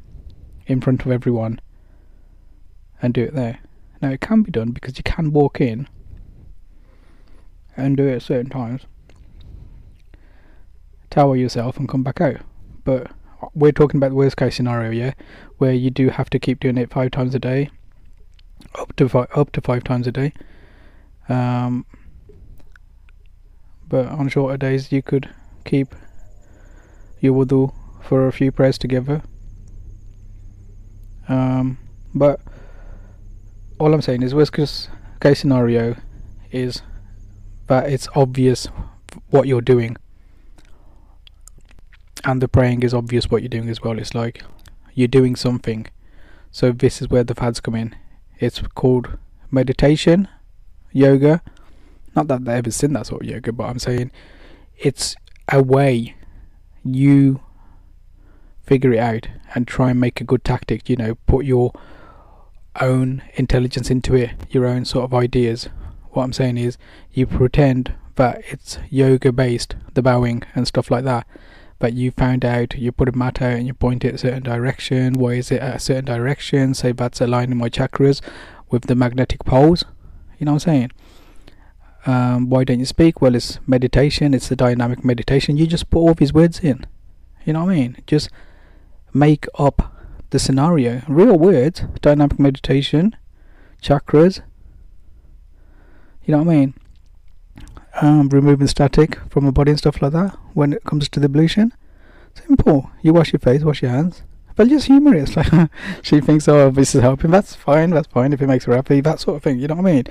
in 0.66 0.80
front 0.80 1.04
of 1.04 1.12
everyone 1.12 1.60
and 3.02 3.14
do 3.14 3.24
it 3.24 3.34
there. 3.34 3.58
Now 4.00 4.10
it 4.10 4.20
can 4.20 4.42
be 4.42 4.50
done 4.50 4.70
because 4.70 4.96
you 4.96 5.04
can 5.04 5.32
walk 5.32 5.60
in 5.60 5.88
and 7.76 7.96
do 7.96 8.06
it 8.06 8.16
at 8.16 8.22
certain 8.22 8.50
times. 8.50 8.82
Towel 11.10 11.36
yourself 11.36 11.76
and 11.76 11.88
come 11.88 12.02
back 12.02 12.20
out. 12.20 12.40
But 12.84 13.10
we're 13.54 13.72
talking 13.72 13.98
about 13.98 14.10
the 14.10 14.16
worst 14.16 14.36
case 14.36 14.56
scenario, 14.56 14.90
yeah, 14.90 15.14
where 15.58 15.72
you 15.72 15.90
do 15.90 16.08
have 16.08 16.30
to 16.30 16.38
keep 16.38 16.60
doing 16.60 16.78
it 16.78 16.90
five 16.90 17.10
times 17.10 17.34
a 17.34 17.38
day, 17.38 17.70
up 18.74 18.94
to 18.96 19.08
five, 19.08 19.28
up 19.34 19.52
to 19.52 19.60
five 19.60 19.84
times 19.84 20.06
a 20.06 20.12
day. 20.12 20.32
Um, 21.28 21.86
but 23.88 24.06
on 24.06 24.28
shorter 24.28 24.56
days, 24.56 24.92
you 24.92 25.02
could 25.02 25.28
keep 25.70 25.94
your 27.20 27.32
wudu 27.32 27.72
for 28.02 28.26
a 28.26 28.32
few 28.32 28.50
prayers 28.50 28.76
together. 28.76 29.22
Um, 31.28 31.78
but 32.12 32.40
all 33.78 33.94
I'm 33.94 34.02
saying 34.02 34.22
is 34.22 34.34
worst 34.34 34.52
case 34.52 34.88
scenario 35.34 35.96
is 36.50 36.82
that 37.68 37.88
it's 37.88 38.08
obvious 38.16 38.66
what 39.30 39.46
you're 39.46 39.60
doing. 39.60 39.96
And 42.24 42.42
the 42.42 42.48
praying 42.48 42.82
is 42.82 42.92
obvious 42.92 43.30
what 43.30 43.42
you're 43.42 43.48
doing 43.48 43.68
as 43.68 43.80
well. 43.80 43.96
It's 43.96 44.14
like 44.14 44.42
you're 44.94 45.08
doing 45.20 45.36
something. 45.36 45.86
So 46.50 46.72
this 46.72 47.00
is 47.00 47.08
where 47.08 47.22
the 47.22 47.36
fads 47.36 47.60
come 47.60 47.76
in. 47.76 47.94
It's 48.40 48.60
called 48.74 49.16
meditation 49.52 50.26
yoga. 50.90 51.42
Not 52.16 52.26
that 52.26 52.44
they 52.44 52.54
ever 52.54 52.72
seen 52.72 52.92
that 52.94 53.06
sort 53.06 53.22
of 53.22 53.28
yoga 53.28 53.52
but 53.52 53.64
i'm 53.70 53.78
saying 53.78 54.10
it's 54.76 55.14
a 55.50 55.62
way 55.62 56.14
you 56.84 57.40
figure 58.62 58.92
it 58.92 58.98
out 58.98 59.28
and 59.54 59.66
try 59.66 59.90
and 59.90 60.00
make 60.00 60.20
a 60.20 60.24
good 60.24 60.44
tactic 60.44 60.88
you 60.88 60.96
know 60.96 61.16
put 61.26 61.44
your 61.44 61.72
own 62.80 63.22
intelligence 63.34 63.90
into 63.90 64.14
it, 64.14 64.30
your 64.50 64.66
own 64.66 64.84
sort 64.84 65.04
of 65.04 65.14
ideas. 65.14 65.68
What 66.10 66.24
I'm 66.24 66.32
saying 66.32 66.58
is, 66.58 66.78
you 67.12 67.26
pretend 67.26 67.94
that 68.16 68.42
it's 68.48 68.78
yoga 68.90 69.32
based, 69.32 69.76
the 69.94 70.02
bowing 70.02 70.42
and 70.54 70.66
stuff 70.66 70.90
like 70.90 71.04
that. 71.04 71.26
But 71.78 71.94
you 71.94 72.10
found 72.10 72.44
out, 72.44 72.74
you 72.74 72.92
put 72.92 73.08
a 73.08 73.16
mat 73.16 73.40
out 73.40 73.54
and 73.54 73.66
you 73.66 73.72
point 73.72 74.04
it 74.04 74.14
a 74.14 74.18
certain 74.18 74.42
direction. 74.42 75.14
Why 75.14 75.34
is 75.34 75.50
it 75.50 75.62
at 75.62 75.76
a 75.76 75.80
certain 75.80 76.04
direction? 76.04 76.74
Say 76.74 76.92
that's 76.92 77.20
aligning 77.20 77.56
my 77.56 77.70
chakras 77.70 78.20
with 78.70 78.82
the 78.82 78.94
magnetic 78.94 79.44
poles. 79.44 79.84
You 80.38 80.46
know 80.46 80.52
what 80.52 80.66
I'm 80.66 80.72
saying? 80.72 80.90
Um, 82.06 82.48
why 82.48 82.64
don't 82.64 82.78
you 82.78 82.86
speak? 82.86 83.20
Well, 83.20 83.34
it's 83.34 83.58
meditation. 83.66 84.32
It's 84.32 84.50
a 84.50 84.56
dynamic 84.56 85.04
meditation. 85.04 85.56
You 85.56 85.66
just 85.66 85.90
put 85.90 85.98
all 85.98 86.14
these 86.14 86.32
words 86.32 86.60
in. 86.60 86.86
You 87.44 87.52
know 87.52 87.64
what 87.64 87.72
I 87.72 87.76
mean? 87.76 88.02
Just 88.06 88.30
make 89.12 89.46
up 89.58 89.94
the 90.30 90.38
scenario. 90.38 91.02
Real 91.08 91.38
words, 91.38 91.82
dynamic 92.00 92.38
meditation, 92.38 93.16
chakras. 93.82 94.40
You 96.24 96.32
know 96.32 96.42
what 96.42 96.52
I 96.52 96.56
mean? 96.56 96.74
Um, 98.00 98.28
removing 98.28 98.66
static 98.66 99.18
from 99.28 99.44
the 99.44 99.52
body 99.52 99.72
and 99.72 99.78
stuff 99.78 100.00
like 100.00 100.12
that. 100.12 100.38
When 100.54 100.72
it 100.72 100.84
comes 100.84 101.08
to 101.08 101.20
the 101.20 101.26
ablution, 101.26 101.74
simple. 102.34 102.90
You 103.02 103.12
wash 103.12 103.32
your 103.32 103.40
face, 103.40 103.62
wash 103.62 103.82
your 103.82 103.90
hands. 103.90 104.22
But 104.56 104.68
just 104.68 104.86
humorous. 104.86 105.36
Like 105.36 105.70
she 106.02 106.20
thinks, 106.20 106.46
oh, 106.48 106.70
this 106.70 106.94
is 106.94 107.00
helping. 107.00 107.30
That's 107.30 107.54
fine. 107.54 107.90
That's 107.90 108.08
fine 108.08 108.32
if 108.32 108.42
it 108.42 108.46
makes 108.46 108.66
her 108.66 108.76
happy. 108.76 109.00
That 109.00 109.20
sort 109.20 109.36
of 109.38 109.42
thing. 109.42 109.58
You 109.58 109.68
know 109.68 109.76
what 109.76 109.86
I 109.86 109.92
mean? 109.92 110.04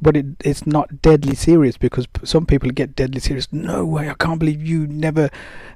But 0.00 0.16
it, 0.16 0.26
it's 0.44 0.66
not 0.66 1.02
deadly 1.02 1.34
serious 1.34 1.76
because 1.76 2.06
some 2.24 2.46
people 2.46 2.70
get 2.70 2.94
deadly 2.94 3.20
serious. 3.20 3.52
No 3.52 3.84
way! 3.84 4.08
I 4.08 4.14
can't 4.14 4.38
believe 4.38 4.62
you 4.62 4.86
never, 4.86 5.30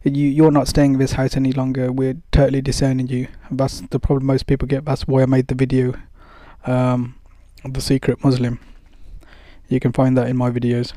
you 0.04 0.28
you're 0.28 0.50
not 0.50 0.68
staying 0.68 0.94
in 0.94 0.98
this 0.98 1.12
house 1.12 1.36
any 1.36 1.52
longer. 1.52 1.92
We're 1.92 2.16
totally 2.30 2.62
disowning 2.62 3.08
you. 3.08 3.28
That's 3.50 3.80
the 3.80 3.98
problem 3.98 4.26
most 4.26 4.46
people 4.46 4.68
get. 4.68 4.84
That's 4.84 5.06
why 5.06 5.22
I 5.22 5.26
made 5.26 5.48
the 5.48 5.54
video, 5.54 5.94
um, 6.66 7.16
the 7.64 7.80
secret 7.80 8.22
Muslim. 8.24 8.60
You 9.68 9.80
can 9.80 9.92
find 9.92 10.16
that 10.18 10.28
in 10.28 10.36
my 10.36 10.50
videos, 10.50 10.92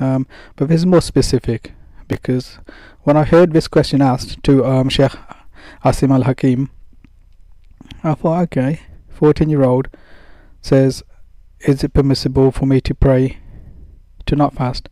um, 0.00 0.26
but 0.56 0.68
this 0.68 0.80
is 0.80 0.86
more 0.86 1.02
specific 1.02 1.72
because 2.08 2.58
when 3.02 3.16
I 3.16 3.24
heard 3.24 3.52
this 3.52 3.68
question 3.68 4.00
asked 4.00 4.42
to 4.44 4.64
um, 4.64 4.88
Sheikh 4.88 5.12
Asim 5.84 6.12
Al 6.12 6.22
Hakim, 6.22 6.70
I 8.04 8.14
thought, 8.14 8.42
okay, 8.42 8.80
14 9.10 9.48
year 9.48 9.62
old 9.62 9.88
says 10.60 11.02
is 11.64 11.84
it 11.84 11.92
permissible 11.92 12.50
for 12.50 12.66
me 12.66 12.80
to 12.80 12.94
pray 12.94 13.38
to 14.26 14.36
not 14.36 14.54
fast 14.54 14.88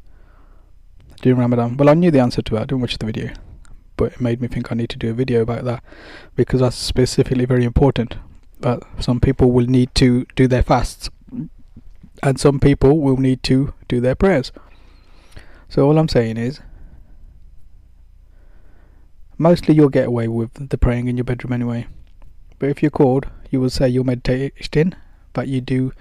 during 1.23 1.39
Ramadan? 1.39 1.77
Well, 1.77 1.89
I 1.89 1.95
knew 1.95 2.11
the 2.11 2.21
answer 2.21 2.43
to 2.43 2.55
that. 2.55 2.63
I 2.63 2.65
didn't 2.65 2.81
watch 2.81 2.99
the 2.99 3.07
video, 3.07 3.33
but 3.97 4.13
it 4.13 4.21
made 4.21 4.41
me 4.41 4.49
think 4.49 4.71
I 4.71 4.75
need 4.75 4.91
to 4.91 4.99
do 4.99 5.11
a 5.11 5.15
video 5.15 5.43
about 5.43 5.65
that 5.65 5.83
because 6.37 6.61
that's 6.61 6.77
specifically 6.77 7.45
very 7.45 7.65
important. 7.65 8.17
But 8.61 8.83
some 9.01 9.21
people 9.21 9.53
will 9.53 9.67
need 9.67 9.95
to 9.97 10.27
do 10.37 10.47
their 10.47 10.63
fasts, 10.63 11.09
and 12.23 12.39
some 12.39 12.61
people 12.61 13.01
will 13.01 13.17
need 13.17 13.43
to 13.45 13.73
do 13.89 14.01
their 14.01 14.15
prayers. 14.15 14.53
So 15.69 15.87
all 15.87 15.99
I'm 15.99 16.09
saying 16.09 16.37
is, 16.37 16.61
mostly 19.39 19.75
you'll 19.75 19.89
get 19.89 20.09
away 20.09 20.29
with 20.29 20.69
the 20.69 20.77
praying 20.77 21.09
in 21.09 21.17
your 21.17 21.25
bedroom 21.25 21.53
anyway. 21.53 21.87
But 22.59 22.69
if 22.69 22.83
you're 22.83 22.91
called, 22.91 23.27
you 23.51 23.61
will 23.61 23.71
say 23.71 23.89
you're 23.89 24.05
meditating, 24.05 24.95
but 25.33 25.49
you 25.49 25.63
do 25.63 25.93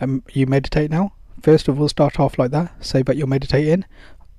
um, 0.00 0.22
you 0.32 0.46
meditate 0.46 0.90
now. 0.90 1.12
First 1.42 1.68
of 1.68 1.80
all, 1.80 1.88
start 1.88 2.18
off 2.18 2.38
like 2.38 2.50
that. 2.52 2.84
Say 2.84 3.02
that 3.02 3.16
you're 3.16 3.26
meditating. 3.26 3.84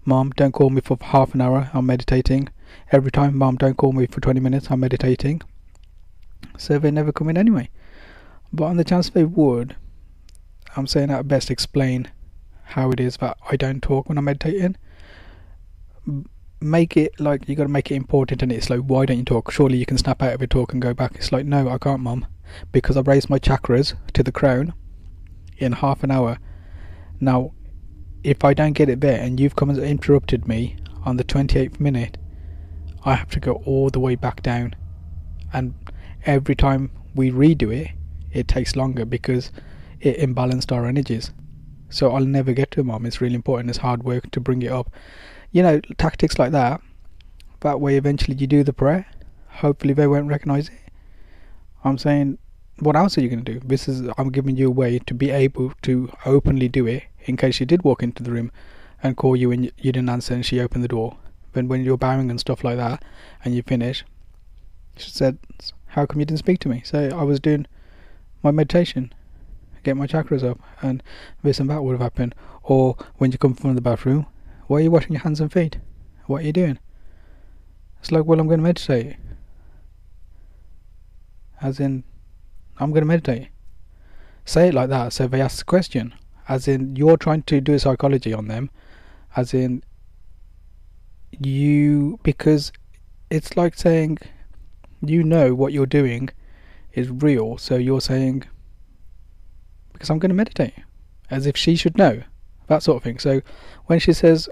Mom, 0.05 0.31
don't 0.31 0.51
call 0.51 0.69
me 0.69 0.81
for 0.81 0.97
half 1.01 1.33
an 1.33 1.41
hour. 1.41 1.69
I'm 1.73 1.85
meditating. 1.85 2.49
Every 2.91 3.11
time, 3.11 3.37
Mom, 3.37 3.55
don't 3.55 3.77
call 3.77 3.91
me 3.91 4.05
for 4.05 4.21
20 4.21 4.39
minutes. 4.39 4.67
I'm 4.69 4.79
meditating. 4.79 5.41
So 6.57 6.77
they 6.77 6.91
never 6.91 7.11
come 7.11 7.29
in 7.29 7.37
anyway. 7.37 7.69
But 8.53 8.65
on 8.65 8.77
the 8.77 8.83
chance 8.83 9.09
they 9.09 9.23
would, 9.23 9.75
I'm 10.75 10.87
saying 10.87 11.09
at 11.09 11.27
best 11.27 11.49
explain 11.49 12.09
how 12.63 12.91
it 12.91 12.99
is 12.99 13.17
that 13.17 13.37
I 13.49 13.55
don't 13.55 13.81
talk 13.81 14.07
when 14.09 14.17
I'm 14.17 14.25
meditating. 14.25 14.77
Make 16.61 16.97
it 16.97 17.19
like 17.19 17.47
you 17.47 17.55
got 17.55 17.63
to 17.63 17.69
make 17.69 17.91
it 17.91 17.95
important, 17.95 18.41
and 18.41 18.51
it's 18.51 18.69
like, 18.69 18.81
why 18.81 19.05
don't 19.05 19.17
you 19.17 19.25
talk? 19.25 19.51
Surely 19.51 19.77
you 19.77 19.85
can 19.85 19.97
snap 19.97 20.21
out 20.21 20.33
of 20.33 20.41
a 20.41 20.47
talk 20.47 20.73
and 20.73 20.81
go 20.81 20.93
back. 20.93 21.15
It's 21.15 21.31
like, 21.31 21.45
no, 21.45 21.69
I 21.69 21.77
can't, 21.77 22.01
mum, 22.01 22.25
because 22.71 22.97
I've 22.97 23.07
raised 23.07 23.29
my 23.29 23.39
chakras 23.39 23.95
to 24.13 24.23
the 24.23 24.31
crown 24.31 24.73
in 25.57 25.71
half 25.73 26.03
an 26.03 26.11
hour. 26.11 26.37
Now, 27.19 27.53
if 28.23 28.43
I 28.43 28.53
don't 28.53 28.73
get 28.73 28.89
it 28.89 29.01
there, 29.01 29.21
and 29.21 29.39
you've 29.39 29.55
come 29.55 29.69
and 29.69 29.79
interrupted 29.79 30.47
me 30.47 30.77
on 31.03 31.17
the 31.17 31.23
28th 31.23 31.79
minute, 31.79 32.17
I 33.03 33.13
have 33.13 33.29
to 33.31 33.39
go 33.39 33.61
all 33.65 33.89
the 33.89 33.99
way 33.99 34.15
back 34.15 34.41
down, 34.41 34.75
and 35.53 35.75
every 36.25 36.55
time 36.55 36.91
we 37.13 37.31
redo 37.31 37.73
it, 37.73 37.91
it 38.31 38.47
takes 38.47 38.75
longer 38.75 39.05
because 39.05 39.51
it 40.01 40.17
imbalanced 40.17 40.71
our 40.71 40.85
energies. 40.85 41.31
So 41.89 42.11
I'll 42.11 42.25
never 42.25 42.51
get 42.51 42.71
to 42.71 42.83
mom. 42.83 43.05
It's 43.05 43.21
really 43.21 43.35
important. 43.35 43.69
It's 43.69 43.79
hard 43.79 44.03
work 44.03 44.31
to 44.31 44.39
bring 44.39 44.61
it 44.63 44.71
up. 44.71 44.91
You 45.51 45.63
know, 45.63 45.79
tactics 45.97 46.37
like 46.37 46.51
that. 46.51 46.81
That 47.61 47.79
way, 47.79 47.95
eventually, 47.95 48.35
you 48.35 48.47
do 48.47 48.63
the 48.63 48.73
prayer. 48.73 49.05
Hopefully, 49.47 49.93
they 49.93 50.07
won't 50.07 50.27
recognize 50.27 50.69
it. 50.69 50.91
I'm 51.83 51.97
saying, 51.97 52.39
what 52.79 52.95
else 52.95 53.17
are 53.17 53.21
you 53.21 53.29
going 53.29 53.43
to 53.43 53.53
do? 53.53 53.59
This 53.59 53.87
is, 53.87 54.09
I'm 54.17 54.31
giving 54.31 54.57
you 54.57 54.67
a 54.67 54.71
way 54.71 54.99
to 54.99 55.13
be 55.13 55.29
able 55.31 55.73
to 55.83 56.11
openly 56.25 56.67
do 56.67 56.85
it 56.87 57.03
in 57.25 57.37
case 57.37 57.55
she 57.55 57.65
did 57.65 57.83
walk 57.83 58.03
into 58.03 58.21
the 58.21 58.31
room 58.31 58.51
and 59.01 59.15
call 59.15 59.35
you 59.35 59.51
and 59.51 59.65
you 59.65 59.91
didn't 59.91 60.09
answer 60.09 60.33
and 60.33 60.45
she 60.45 60.59
opened 60.59 60.83
the 60.83 60.89
door. 60.89 61.17
Then, 61.53 61.67
when 61.69 61.85
you're 61.85 61.97
bowing 61.97 62.29
and 62.29 62.39
stuff 62.39 62.63
like 62.63 62.77
that 62.77 63.03
and 63.43 63.55
you 63.55 63.63
finish, 63.63 64.03
she 64.97 65.09
said, 65.09 65.37
How 65.87 66.05
come 66.05 66.19
you 66.19 66.25
didn't 66.25 66.39
speak 66.39 66.59
to 66.59 66.69
me? 66.69 66.81
So 66.83 67.09
I 67.17 67.23
was 67.23 67.39
doing 67.39 67.65
my 68.43 68.51
meditation, 68.51 69.13
get 69.83 69.95
my 69.95 70.07
chakras 70.07 70.43
up, 70.43 70.59
and 70.81 71.01
this 71.43 71.59
and 71.59 71.69
that 71.69 71.81
would 71.83 71.93
have 71.93 72.01
happened. 72.01 72.35
Or 72.63 72.97
when 73.17 73.31
you 73.31 73.37
come 73.37 73.53
from 73.53 73.75
the 73.75 73.81
bathroom, 73.81 74.25
why 74.67 74.77
are 74.77 74.81
you 74.81 74.91
washing 74.91 75.13
your 75.13 75.21
hands 75.21 75.39
and 75.39 75.51
feet? 75.51 75.77
What 76.25 76.41
are 76.41 76.45
you 76.45 76.53
doing? 76.53 76.79
It's 77.99 78.11
like, 78.11 78.25
well, 78.25 78.39
I'm 78.39 78.47
going 78.47 78.59
to 78.59 78.63
meditate. 78.63 79.15
As 81.61 81.79
in, 81.79 82.03
I'm 82.77 82.91
going 82.91 83.01
to 83.01 83.07
meditate. 83.07 83.49
Say 84.45 84.69
it 84.69 84.73
like 84.73 84.89
that, 84.89 85.13
so 85.13 85.27
they 85.27 85.41
ask 85.41 85.59
the 85.59 85.65
question. 85.65 86.13
As 86.47 86.67
in, 86.67 86.95
you're 86.95 87.17
trying 87.17 87.43
to 87.43 87.61
do 87.61 87.73
a 87.73 87.79
psychology 87.79 88.33
on 88.33 88.47
them. 88.47 88.69
As 89.35 89.53
in, 89.53 89.83
you, 91.31 92.19
because 92.23 92.71
it's 93.29 93.57
like 93.57 93.75
saying, 93.75 94.19
you 95.01 95.23
know 95.23 95.53
what 95.55 95.73
you're 95.73 95.85
doing 95.85 96.29
is 96.93 97.09
real, 97.09 97.57
so 97.57 97.75
you're 97.75 98.01
saying, 98.01 98.43
because 99.93 100.09
I'm 100.09 100.19
going 100.19 100.29
to 100.29 100.35
meditate, 100.35 100.73
as 101.29 101.45
if 101.45 101.57
she 101.57 101.75
should 101.75 101.97
know, 101.97 102.21
that 102.67 102.83
sort 102.83 102.97
of 102.97 103.03
thing. 103.03 103.19
So 103.19 103.41
when 103.85 103.99
she 103.99 104.13
says, 104.13 104.49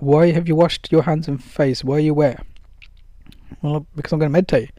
Why 0.00 0.32
have 0.32 0.48
you 0.48 0.54
washed 0.54 0.92
your 0.92 1.02
hands 1.02 1.28
and 1.28 1.42
face? 1.42 1.82
Why 1.82 1.96
are 1.96 2.00
you 2.00 2.14
wet? 2.14 2.44
Well, 3.62 3.86
because 3.96 4.12
I'm 4.12 4.18
going 4.18 4.30
to 4.30 4.32
meditate, 4.32 4.70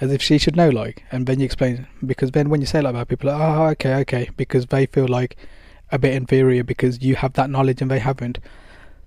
as 0.00 0.12
if 0.12 0.20
she 0.20 0.38
should 0.38 0.56
know, 0.56 0.68
like, 0.68 1.04
and 1.12 1.26
then 1.26 1.40
you 1.40 1.44
explain, 1.44 1.86
because 2.04 2.32
then 2.32 2.48
when 2.50 2.60
you 2.60 2.66
say 2.66 2.80
like 2.80 2.94
that, 2.94 3.08
people 3.08 3.30
are, 3.30 3.68
Oh, 3.68 3.70
okay, 3.70 3.94
okay, 3.96 4.30
because 4.36 4.66
they 4.66 4.86
feel 4.86 5.08
like 5.08 5.36
a 5.92 5.98
bit 5.98 6.14
inferior 6.14 6.64
because 6.64 7.02
you 7.02 7.16
have 7.16 7.34
that 7.34 7.50
knowledge 7.50 7.80
and 7.80 7.90
they 7.90 8.00
haven't. 8.00 8.38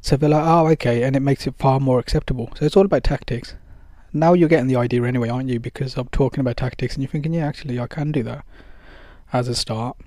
So 0.02 0.16
they're 0.16 0.30
like, 0.30 0.46
Oh, 0.46 0.68
okay, 0.68 1.04
and 1.04 1.16
it 1.16 1.22
makes 1.22 1.46
it 1.48 1.56
far 1.58 1.80
more 1.80 2.00
acceptable. 2.00 2.52
So 2.58 2.66
it's 2.66 2.78
all 2.78 2.86
about 2.86 3.04
tactics 3.04 3.56
now 4.14 4.34
you're 4.34 4.50
getting 4.50 4.68
the 4.68 4.76
idea 4.76 5.04
anyway, 5.04 5.30
aren't 5.30 5.50
you? 5.50 5.60
Because 5.60 5.98
I'm 5.98 6.08
talking 6.10 6.40
about 6.40 6.58
tactics 6.58 6.96
and 6.96 7.04
you're 7.04 7.10
thinking, 7.10 7.34
yeah, 7.34 7.48
actually, 7.48 7.80
I 7.80 7.88
can 7.88 8.12
do 8.12 8.24
that 8.24 8.46
as 9.34 9.48
a 9.48 9.56
start, 9.56 9.98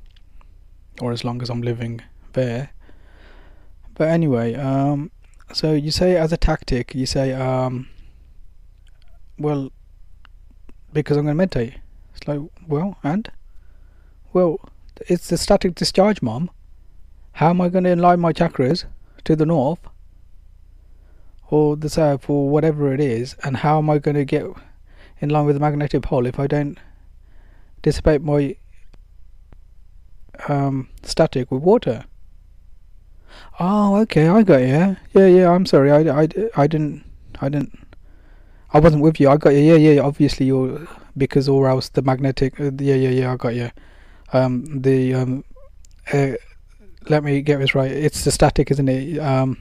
or 1.00 1.12
as 1.12 1.24
long 1.24 1.42
as 1.42 1.50
I'm 1.50 1.62
living 1.62 2.00
there. 2.32 2.70
But 3.94 4.08
anyway, 4.08 4.54
um, 4.54 5.10
so 5.52 5.72
you 5.72 5.90
say 5.90 6.16
as 6.16 6.32
a 6.32 6.36
tactic, 6.36 6.94
you 6.94 7.06
say, 7.06 7.32
um, 7.32 7.88
well, 9.38 9.70
because 10.92 11.16
I'm 11.16 11.24
going 11.24 11.34
to 11.34 11.38
meditate. 11.38 11.74
It's 12.14 12.26
like, 12.26 12.40
well, 12.66 12.98
and? 13.02 13.30
Well, 14.32 14.60
it's 15.08 15.28
the 15.28 15.38
static 15.38 15.74
discharge, 15.74 16.22
mom. 16.22 16.50
How 17.32 17.50
am 17.50 17.60
I 17.60 17.68
going 17.68 17.84
to 17.84 17.94
align 17.94 18.20
my 18.20 18.32
chakras 18.32 18.84
to 19.24 19.36
the 19.36 19.46
north? 19.46 19.80
or 21.50 21.76
the 21.76 21.90
south 21.90 22.30
or 22.30 22.48
whatever 22.48 22.94
it 22.94 23.00
is, 23.00 23.34
and 23.42 23.58
how 23.58 23.78
am 23.78 23.90
I 23.90 23.98
going 23.98 24.14
to 24.14 24.24
get 24.24 24.46
in 25.20 25.30
line 25.30 25.44
with 25.44 25.56
the 25.56 25.60
magnetic 25.60 26.02
pole 26.02 26.26
if 26.26 26.38
I 26.38 26.46
don't 26.46 26.78
dissipate 27.82 28.22
my 28.22 28.56
um, 30.48 30.88
static 31.02 31.50
with 31.50 31.62
water? 31.62 32.04
Oh, 33.58 33.96
okay, 33.96 34.28
I 34.28 34.42
got 34.42 34.60
you. 34.60 34.96
Yeah, 35.12 35.26
yeah. 35.26 35.50
I'm 35.50 35.66
sorry, 35.66 35.90
I, 35.90 36.22
I, 36.22 36.28
I 36.56 36.66
didn't, 36.66 37.04
I 37.40 37.48
didn't, 37.48 37.78
I 38.72 38.78
wasn't 38.78 39.02
with 39.02 39.18
you. 39.18 39.28
I 39.28 39.36
got 39.36 39.50
you. 39.50 39.60
Yeah, 39.60 39.74
yeah. 39.74 40.00
Obviously, 40.00 40.46
you're 40.46 40.86
because 41.16 41.48
or 41.48 41.68
else 41.68 41.88
the 41.88 42.02
magnetic. 42.02 42.58
Uh, 42.60 42.70
yeah, 42.78 42.94
yeah, 42.94 43.10
yeah. 43.10 43.32
I 43.32 43.36
got 43.36 43.54
you. 43.54 43.70
Um, 44.32 44.80
the 44.80 45.14
um, 45.14 45.44
uh, 46.12 46.32
let 47.08 47.24
me 47.24 47.42
get 47.42 47.58
this 47.58 47.74
right. 47.74 47.90
It's 47.90 48.24
the 48.24 48.30
static, 48.30 48.70
isn't 48.70 48.88
it? 48.88 49.18
Um, 49.18 49.58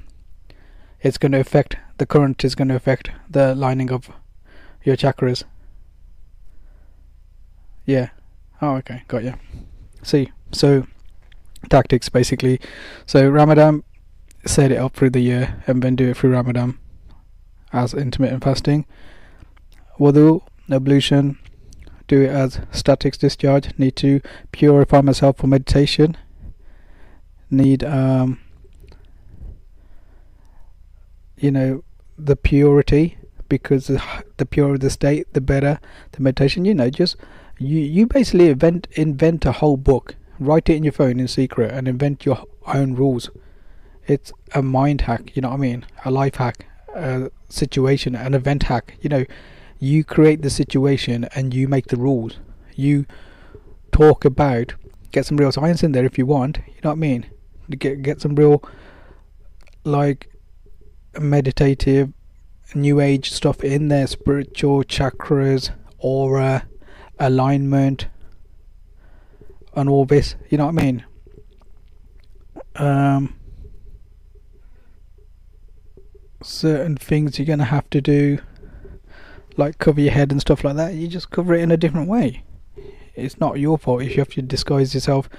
it's 1.01 1.17
going 1.17 1.31
to 1.31 1.39
affect 1.39 1.77
the 1.97 2.05
current 2.05 2.43
is 2.43 2.55
going 2.55 2.67
to 2.67 2.75
affect 2.75 3.09
the 3.29 3.55
lining 3.55 3.91
of 3.91 4.09
your 4.83 4.95
chakras. 4.95 5.43
Yeah. 7.85 8.09
Oh, 8.61 8.75
okay, 8.75 9.03
got 9.07 9.23
you. 9.23 9.33
See, 10.03 10.31
so 10.51 10.85
tactics 11.69 12.09
basically. 12.09 12.59
So 13.05 13.27
Ramadan, 13.29 13.83
set 14.45 14.71
it 14.71 14.77
up 14.77 14.93
through 14.93 15.11
the 15.11 15.21
year 15.21 15.63
and 15.65 15.81
then 15.81 15.95
do 15.95 16.09
it 16.09 16.17
through 16.17 16.33
Ramadan 16.33 16.77
as 17.71 17.93
intermittent 17.93 18.43
fasting. 18.43 18.85
Wudu, 19.99 20.41
ablution, 20.71 21.37
do 22.07 22.21
it 22.21 22.29
as 22.29 22.59
statics 22.71 23.17
discharge. 23.17 23.77
Need 23.77 23.95
to 23.97 24.21
purify 24.51 25.01
myself 25.01 25.37
for 25.37 25.47
meditation. 25.47 26.17
Need 27.49 27.83
um 27.83 28.39
you 31.39 31.51
know 31.51 31.83
the 32.17 32.35
purity 32.35 33.17
because 33.47 33.87
the, 33.87 34.01
the 34.37 34.45
purer 34.45 34.77
the 34.77 34.89
state 34.89 35.33
the 35.33 35.41
better 35.41 35.79
the 36.11 36.21
meditation 36.21 36.65
you 36.65 36.75
know 36.75 36.89
just 36.89 37.15
you 37.57 37.79
you 37.79 38.05
basically 38.05 38.49
invent 38.49 38.87
invent 38.93 39.45
a 39.45 39.53
whole 39.53 39.77
book 39.77 40.15
write 40.39 40.69
it 40.69 40.75
in 40.75 40.83
your 40.83 40.93
phone 40.93 41.19
in 41.19 41.27
secret 41.27 41.71
and 41.71 41.87
invent 41.87 42.25
your 42.25 42.43
own 42.67 42.93
rules 42.93 43.29
it's 44.05 44.31
a 44.53 44.61
mind 44.61 45.01
hack 45.01 45.35
you 45.35 45.41
know 45.41 45.49
what 45.49 45.55
i 45.55 45.59
mean 45.59 45.85
a 46.05 46.11
life 46.11 46.35
hack 46.35 46.65
a 46.95 47.31
situation 47.49 48.15
an 48.15 48.33
event 48.33 48.63
hack. 48.63 48.97
You 49.01 49.09
know 49.09 49.25
you 49.79 50.03
create 50.03 50.41
the 50.41 50.49
situation 50.49 51.25
and 51.33 51.53
you 51.53 51.67
make 51.67 51.87
the 51.87 51.95
rules. 51.97 52.37
You 52.75 53.05
talk 53.91 54.25
about 54.25 54.75
get 55.11 55.25
some 55.25 55.37
real 55.37 55.51
science 55.51 55.83
in 55.83 55.91
there 55.91 56.05
if 56.05 56.17
you 56.17 56.25
want 56.25 56.57
you 56.67 56.75
know 56.83 56.91
what 56.91 56.93
i 56.93 56.95
mean? 56.95 57.25
Get 57.69 58.01
get 58.01 58.21
some 58.21 58.35
real 58.35 58.63
like 59.83 60.29
meditative 61.19 62.13
new 62.75 62.99
age 62.99 63.31
stuff 63.31 63.63
in 63.63 63.87
there 63.87 64.05
spiritual 64.05 64.83
chakras 64.83 65.71
aura 65.97 66.67
alignment 67.19 68.07
and 69.73 69.89
all 69.89 70.05
this 70.05 70.35
you 70.49 70.57
know 70.57 70.67
what 70.67 70.79
i 70.79 70.83
mean? 70.83 71.05
Um 72.75 73.38
certain 76.41 76.95
things 76.95 77.37
you're 77.37 77.45
gonna 77.45 77.65
have 77.65 77.89
to 77.89 78.01
do 78.01 78.39
like 79.57 79.77
cover 79.77 79.99
your 79.99 80.13
head 80.13 80.31
and 80.31 80.39
stuff 80.39 80.63
like 80.63 80.77
that 80.77 80.93
you 80.93 81.07
just 81.07 81.29
cover 81.31 81.53
it 81.53 81.61
in 81.61 81.71
a 81.71 81.77
different 81.77 82.07
way. 82.07 82.43
It's 83.15 83.39
not 83.39 83.59
your 83.59 83.77
fault 83.77 84.01
if 84.01 84.11
you 84.11 84.17
have 84.19 84.29
to 84.29 84.41
disguise 84.41 84.93
yourself 84.93 85.29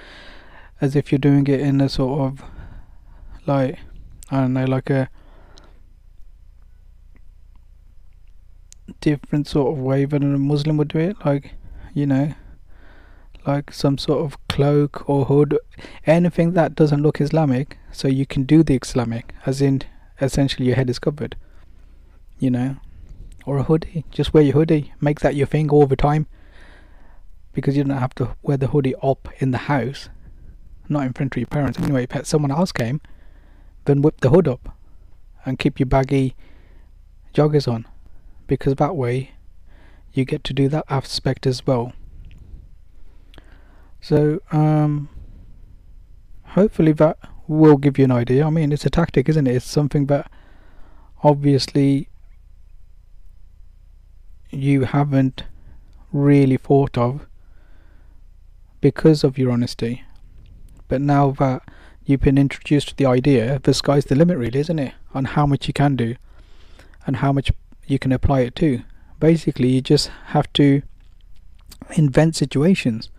as 0.79 0.95
if 0.95 1.11
you're 1.11 1.19
doing 1.19 1.47
it 1.47 1.59
in 1.59 1.81
a 1.81 1.89
sort 1.89 2.21
of 2.21 2.43
like 3.47 3.79
i 4.29 4.41
don't 4.41 4.53
know 4.53 4.65
like 4.65 4.89
a 4.89 5.09
different 8.99 9.47
sort 9.47 9.73
of 9.73 9.83
way 9.83 10.05
than 10.05 10.35
a 10.35 10.37
Muslim 10.37 10.77
would 10.77 10.89
do 10.89 10.99
it, 10.99 11.17
like 11.25 11.53
you 11.93 12.05
know, 12.05 12.33
like 13.45 13.73
some 13.73 13.97
sort 13.97 14.23
of 14.23 14.37
cloak 14.47 15.09
or 15.09 15.25
hood, 15.25 15.57
anything 16.05 16.53
that 16.53 16.75
doesn't 16.75 17.01
look 17.01 17.21
Islamic, 17.21 17.77
so 17.91 18.07
you 18.07 18.25
can 18.25 18.43
do 18.43 18.63
the 18.63 18.75
Islamic, 18.75 19.33
as 19.45 19.61
in 19.61 19.81
essentially 20.21 20.67
your 20.67 20.75
head 20.75 20.89
is 20.89 20.99
covered, 20.99 21.35
you 22.39 22.49
know, 22.49 22.77
or 23.45 23.57
a 23.57 23.63
hoodie. 23.63 24.05
Just 24.11 24.33
wear 24.33 24.43
your 24.43 24.53
hoodie, 24.53 24.93
make 25.01 25.19
that 25.21 25.35
your 25.35 25.47
thing 25.47 25.69
all 25.69 25.87
the 25.87 25.95
time, 25.95 26.27
because 27.53 27.75
you 27.75 27.83
don't 27.83 27.97
have 27.97 28.15
to 28.15 28.35
wear 28.41 28.57
the 28.57 28.67
hoodie 28.67 28.95
up 29.01 29.27
in 29.39 29.51
the 29.51 29.57
house, 29.57 30.09
not 30.87 31.05
in 31.05 31.13
front 31.13 31.33
of 31.33 31.37
your 31.37 31.47
parents. 31.47 31.79
Anyway, 31.79 32.07
if 32.09 32.25
someone 32.25 32.51
else 32.51 32.71
came, 32.71 33.01
then 33.85 34.01
whip 34.01 34.21
the 34.21 34.29
hood 34.29 34.47
up, 34.47 34.77
and 35.45 35.59
keep 35.59 35.79
your 35.79 35.87
baggy 35.87 36.35
joggers 37.33 37.67
on 37.67 37.87
because 38.47 38.75
that 38.75 38.95
way 38.95 39.31
you 40.13 40.25
get 40.25 40.43
to 40.43 40.53
do 40.53 40.67
that 40.67 40.85
aspect 40.89 41.47
as 41.47 41.65
well. 41.65 41.93
So 44.01 44.41
um, 44.51 45.09
hopefully 46.47 46.91
that 46.93 47.17
will 47.51 47.77
give 47.77 47.97
you 47.97 48.05
an 48.05 48.11
idea. 48.11 48.45
I 48.45 48.49
mean, 48.49 48.71
it's 48.71 48.85
a 48.85 48.89
tactic, 48.89 49.27
isn't 49.29 49.47
it? 49.47 49.55
It's 49.55 49.65
something 49.65 50.05
that 50.07 50.31
obviously 51.23 52.07
you 54.49 54.83
haven't 54.83 55.43
really 56.11 56.57
thought 56.57 56.97
of 56.97 57.25
because 58.79 59.23
of 59.23 59.37
your 59.37 59.51
honesty. 59.51 60.03
But 60.87 61.01
now 61.01 61.31
that 61.31 61.63
you've 62.05 62.21
been 62.21 62.37
introduced 62.37 62.89
to 62.89 62.95
the 62.95 63.05
idea, 63.05 63.59
the 63.63 63.73
sky's 63.73 64.05
the 64.05 64.15
limit, 64.15 64.37
really, 64.37 64.59
isn't 64.59 64.79
it? 64.79 64.93
On 65.13 65.25
how 65.25 65.45
much 65.45 65.67
you 65.67 65.73
can 65.73 65.95
do 65.95 66.15
and 67.05 67.17
how 67.17 67.31
much 67.31 67.51
you 67.85 67.99
can 67.99 68.11
apply 68.11 68.41
it 68.41 68.55
to. 68.55 68.81
Basically, 69.19 69.69
you 69.69 69.81
just 69.81 70.09
have 70.27 70.51
to 70.53 70.81
invent 71.95 72.35
situations. 72.35 73.09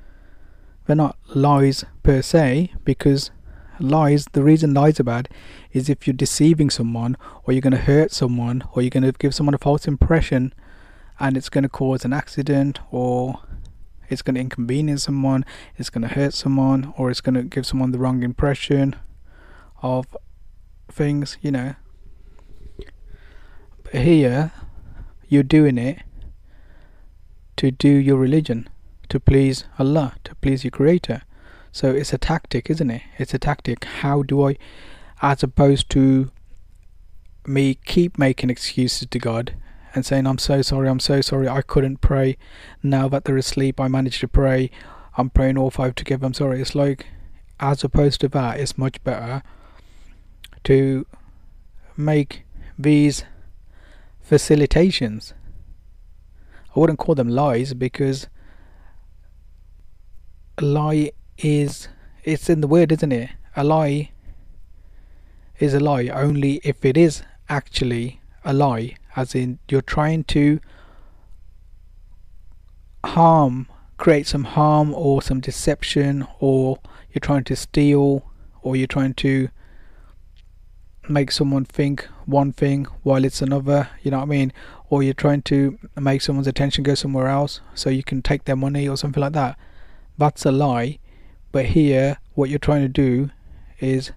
They're 0.86 0.96
not 0.96 1.16
lies 1.34 1.84
per 2.02 2.22
se, 2.22 2.72
because 2.84 3.30
lies, 3.82 4.26
the 4.32 4.42
reason 4.42 4.74
lies 4.74 5.00
are 5.00 5.04
bad 5.04 5.28
is 5.72 5.88
if 5.88 6.06
you're 6.06 6.14
deceiving 6.14 6.70
someone, 6.70 7.16
or 7.44 7.52
you're 7.52 7.60
going 7.60 7.72
to 7.72 7.78
hurt 7.78 8.12
someone, 8.12 8.62
or 8.72 8.82
you're 8.82 8.90
going 8.90 9.02
to 9.02 9.12
give 9.12 9.34
someone 9.34 9.54
a 9.54 9.58
false 9.58 9.86
impression, 9.86 10.54
and 11.18 11.36
it's 11.36 11.48
going 11.48 11.62
to 11.62 11.68
cause 11.68 12.04
an 12.04 12.12
accident, 12.12 12.78
or 12.90 13.40
it's 14.08 14.22
going 14.22 14.34
to 14.34 14.40
inconvenience 14.40 15.04
someone, 15.04 15.44
it's 15.76 15.90
going 15.90 16.02
to 16.02 16.14
hurt 16.14 16.34
someone, 16.34 16.92
or 16.96 17.10
it's 17.10 17.20
going 17.20 17.34
to 17.34 17.42
give 17.42 17.66
someone 17.66 17.90
the 17.90 17.98
wrong 17.98 18.22
impression 18.22 18.96
of 19.82 20.16
things, 20.88 21.36
you 21.40 21.50
know. 21.50 21.74
But 23.84 24.02
here, 24.02 24.52
you're 25.28 25.42
doing 25.42 25.78
it 25.78 26.02
to 27.56 27.70
do 27.70 27.88
your 27.88 28.16
religion, 28.16 28.68
to 29.08 29.18
please 29.20 29.64
Allah, 29.78 30.14
to 30.24 30.34
please 30.36 30.64
your 30.64 30.70
Creator. 30.70 31.22
So 31.72 31.90
it's 31.90 32.12
a 32.12 32.18
tactic, 32.18 32.68
isn't 32.68 32.90
it? 32.90 33.02
It's 33.18 33.32
a 33.32 33.38
tactic. 33.38 33.84
How 33.84 34.22
do 34.22 34.46
I, 34.46 34.56
as 35.22 35.42
opposed 35.42 35.88
to 35.90 36.30
me 37.46 37.74
keep 37.74 38.18
making 38.18 38.50
excuses 38.50 39.08
to 39.08 39.18
God 39.18 39.54
and 39.94 40.04
saying, 40.04 40.26
I'm 40.26 40.38
so 40.38 40.62
sorry, 40.62 40.88
I'm 40.88 41.00
so 41.00 41.20
sorry, 41.22 41.48
I 41.48 41.62
couldn't 41.62 42.02
pray. 42.02 42.36
Now 42.82 43.08
that 43.08 43.24
they're 43.24 43.36
asleep, 43.36 43.80
I 43.80 43.88
managed 43.88 44.20
to 44.20 44.28
pray. 44.28 44.70
I'm 45.16 45.30
praying 45.30 45.58
all 45.58 45.70
five 45.70 45.94
together, 45.94 46.26
I'm 46.26 46.34
sorry. 46.34 46.60
It's 46.60 46.74
like, 46.74 47.06
as 47.58 47.82
opposed 47.82 48.20
to 48.20 48.28
that, 48.28 48.60
it's 48.60 48.76
much 48.76 49.02
better 49.02 49.42
to 50.64 51.06
make 51.96 52.44
these 52.78 53.24
facilitations. 54.28 55.32
I 56.74 56.80
wouldn't 56.80 56.98
call 56.98 57.14
them 57.14 57.28
lies 57.28 57.74
because 57.74 58.28
a 60.58 60.62
lie 60.62 61.12
is 61.42 61.88
it's 62.24 62.48
in 62.48 62.60
the 62.60 62.68
word, 62.68 62.92
isn't 62.92 63.12
it? 63.12 63.30
A 63.56 63.64
lie 63.64 64.10
is 65.58 65.74
a 65.74 65.80
lie 65.80 66.08
only 66.08 66.60
if 66.64 66.84
it 66.84 66.96
is 66.96 67.22
actually 67.48 68.20
a 68.44 68.52
lie, 68.52 68.96
as 69.16 69.34
in 69.34 69.58
you're 69.68 69.82
trying 69.82 70.24
to 70.24 70.60
harm, 73.04 73.68
create 73.96 74.26
some 74.26 74.44
harm 74.44 74.94
or 74.94 75.20
some 75.22 75.40
deception, 75.40 76.26
or 76.40 76.78
you're 77.12 77.20
trying 77.20 77.44
to 77.44 77.56
steal, 77.56 78.24
or 78.62 78.76
you're 78.76 78.86
trying 78.86 79.14
to 79.14 79.48
make 81.08 81.32
someone 81.32 81.64
think 81.64 82.08
one 82.26 82.52
thing 82.52 82.84
while 83.02 83.24
it's 83.24 83.42
another, 83.42 83.88
you 84.02 84.10
know 84.10 84.18
what 84.18 84.24
I 84.24 84.26
mean? 84.26 84.52
Or 84.88 85.02
you're 85.02 85.14
trying 85.14 85.42
to 85.42 85.78
make 86.00 86.22
someone's 86.22 86.46
attention 86.46 86.84
go 86.84 86.94
somewhere 86.94 87.28
else 87.28 87.60
so 87.74 87.90
you 87.90 88.04
can 88.04 88.22
take 88.22 88.44
their 88.44 88.56
money 88.56 88.88
or 88.88 88.96
something 88.96 89.20
like 89.20 89.32
that. 89.32 89.58
That's 90.16 90.44
a 90.44 90.52
lie. 90.52 90.98
But 91.52 91.66
here, 91.66 92.18
what 92.34 92.50
you're 92.50 92.58
trying 92.58 92.82
to 92.82 92.88
do 92.88 93.30
is 93.78 94.12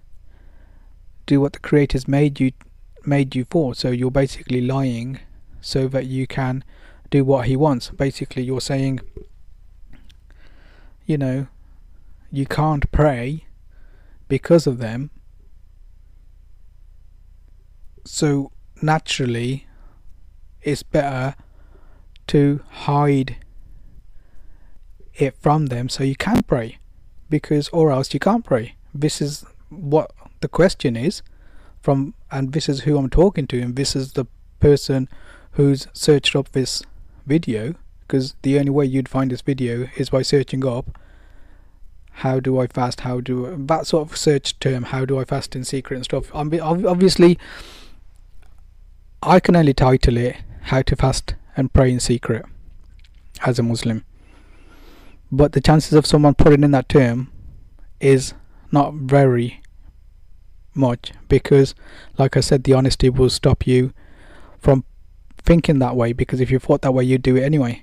do 1.26 1.40
what 1.40 1.52
the 1.52 1.58
creators 1.58 2.08
made 2.08 2.40
you 2.40 2.52
made 3.04 3.36
you 3.36 3.44
for. 3.44 3.74
So 3.74 3.90
you're 3.90 4.10
basically 4.10 4.60
lying 4.60 5.20
so 5.60 5.86
that 5.88 6.06
you 6.06 6.26
can 6.26 6.64
do 7.10 7.24
what 7.24 7.46
he 7.46 7.56
wants. 7.56 7.90
Basically, 7.90 8.42
you're 8.42 8.60
saying, 8.60 9.00
you 11.04 11.18
know, 11.18 11.46
you 12.32 12.46
can't 12.46 12.90
pray 12.90 13.46
because 14.28 14.66
of 14.66 14.78
them 14.78 15.10
so 18.06 18.52
naturally, 18.80 19.66
it's 20.62 20.82
better 20.82 21.34
to 22.28 22.60
hide 22.68 23.36
it 25.14 25.34
from 25.40 25.66
them 25.66 25.88
so 25.88 26.04
you 26.04 26.16
can 26.16 26.42
pray 26.42 26.78
because 27.28 27.68
or 27.70 27.90
else 27.90 28.12
you 28.14 28.20
can't 28.20 28.44
pray. 28.44 28.74
This 28.94 29.20
is 29.20 29.44
what 29.68 30.10
the 30.40 30.48
question 30.48 30.96
is 30.96 31.22
from 31.80 32.14
and 32.30 32.52
this 32.52 32.68
is 32.68 32.80
who 32.80 32.96
I'm 32.98 33.10
talking 33.10 33.46
to 33.48 33.60
and 33.60 33.76
this 33.76 33.96
is 33.96 34.12
the 34.12 34.26
person 34.60 35.08
who's 35.52 35.86
searched 35.92 36.34
up 36.36 36.52
this 36.52 36.82
video 37.26 37.74
because 38.00 38.34
the 38.42 38.58
only 38.58 38.70
way 38.70 38.84
you'd 38.84 39.08
find 39.08 39.30
this 39.30 39.40
video 39.40 39.88
is 39.96 40.10
by 40.10 40.22
searching 40.22 40.66
up 40.66 40.98
how 42.20 42.40
do 42.40 42.58
I 42.58 42.66
fast? 42.66 43.00
How 43.00 43.20
do 43.20 43.54
that 43.66 43.86
sort 43.86 44.10
of 44.10 44.16
search 44.16 44.58
term 44.58 44.84
how 44.84 45.04
do 45.04 45.18
I 45.18 45.24
fast 45.24 45.54
in 45.54 45.64
secret? 45.64 45.96
and 45.96 46.04
stuff. 46.04 46.34
Obviously 46.34 47.38
I 49.22 49.40
can 49.40 49.56
only 49.56 49.74
title 49.74 50.16
it 50.16 50.36
How 50.62 50.82
to 50.82 50.94
Fast 50.94 51.34
and 51.56 51.72
Pray 51.72 51.90
in 51.90 52.00
Secret 52.00 52.44
as 53.44 53.58
a 53.58 53.62
Muslim. 53.62 54.04
But 55.30 55.52
the 55.52 55.60
chances 55.60 55.92
of 55.92 56.06
someone 56.06 56.34
putting 56.34 56.62
in 56.62 56.70
that 56.70 56.88
term 56.88 57.32
is 58.00 58.34
not 58.70 58.94
very 58.94 59.62
much 60.74 61.12
because, 61.28 61.74
like 62.18 62.36
I 62.36 62.40
said, 62.40 62.64
the 62.64 62.74
honesty 62.74 63.10
will 63.10 63.30
stop 63.30 63.66
you 63.66 63.92
from 64.58 64.84
thinking 65.38 65.78
that 65.78 65.96
way 65.96 66.12
because 66.12 66.40
if 66.40 66.50
you 66.50 66.58
thought 66.58 66.82
that 66.82 66.92
way, 66.92 67.04
you'd 67.04 67.22
do 67.22 67.36
it 67.36 67.42
anyway. 67.42 67.82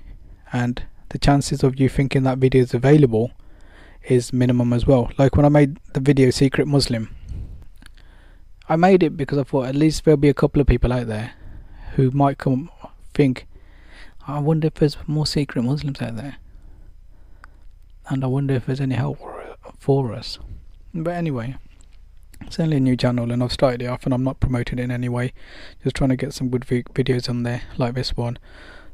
And 0.52 0.82
the 1.10 1.18
chances 1.18 1.62
of 1.62 1.78
you 1.78 1.88
thinking 1.88 2.22
that 2.22 2.38
video 2.38 2.62
is 2.62 2.74
available 2.74 3.32
is 4.04 4.32
minimum 4.32 4.72
as 4.72 4.86
well. 4.86 5.10
Like 5.18 5.36
when 5.36 5.46
I 5.46 5.48
made 5.48 5.78
the 5.92 6.00
video 6.00 6.30
Secret 6.30 6.66
Muslim, 6.66 7.14
I 8.68 8.76
made 8.76 9.02
it 9.02 9.16
because 9.16 9.38
I 9.38 9.44
thought 9.44 9.66
at 9.66 9.74
least 9.74 10.04
there'll 10.04 10.16
be 10.16 10.28
a 10.28 10.34
couple 10.34 10.60
of 10.60 10.66
people 10.66 10.92
out 10.92 11.06
there 11.06 11.32
who 11.94 12.10
might 12.10 12.38
come 12.38 12.70
think, 13.12 13.46
I 14.26 14.38
wonder 14.38 14.68
if 14.68 14.74
there's 14.74 14.96
more 15.06 15.26
secret 15.26 15.62
Muslims 15.62 16.00
out 16.00 16.16
there, 16.16 16.36
and 18.08 18.24
I 18.24 18.26
wonder 18.26 18.54
if 18.54 18.66
there's 18.66 18.80
any 18.80 18.94
help 18.94 19.18
for 19.78 20.12
us. 20.12 20.38
But 20.92 21.14
anyway, 21.14 21.56
it's 22.42 22.60
only 22.60 22.76
a 22.76 22.80
new 22.80 22.96
channel, 22.96 23.30
and 23.30 23.42
I've 23.42 23.52
started 23.52 23.82
it 23.82 23.86
off, 23.86 24.04
and 24.04 24.14
I'm 24.14 24.24
not 24.24 24.40
promoting 24.40 24.78
it 24.78 24.82
in 24.82 24.90
any 24.90 25.08
way. 25.08 25.32
Just 25.82 25.96
trying 25.96 26.10
to 26.10 26.16
get 26.16 26.34
some 26.34 26.48
good 26.50 26.62
videos 26.62 27.28
on 27.28 27.42
there, 27.42 27.62
like 27.76 27.94
this 27.94 28.16
one. 28.16 28.38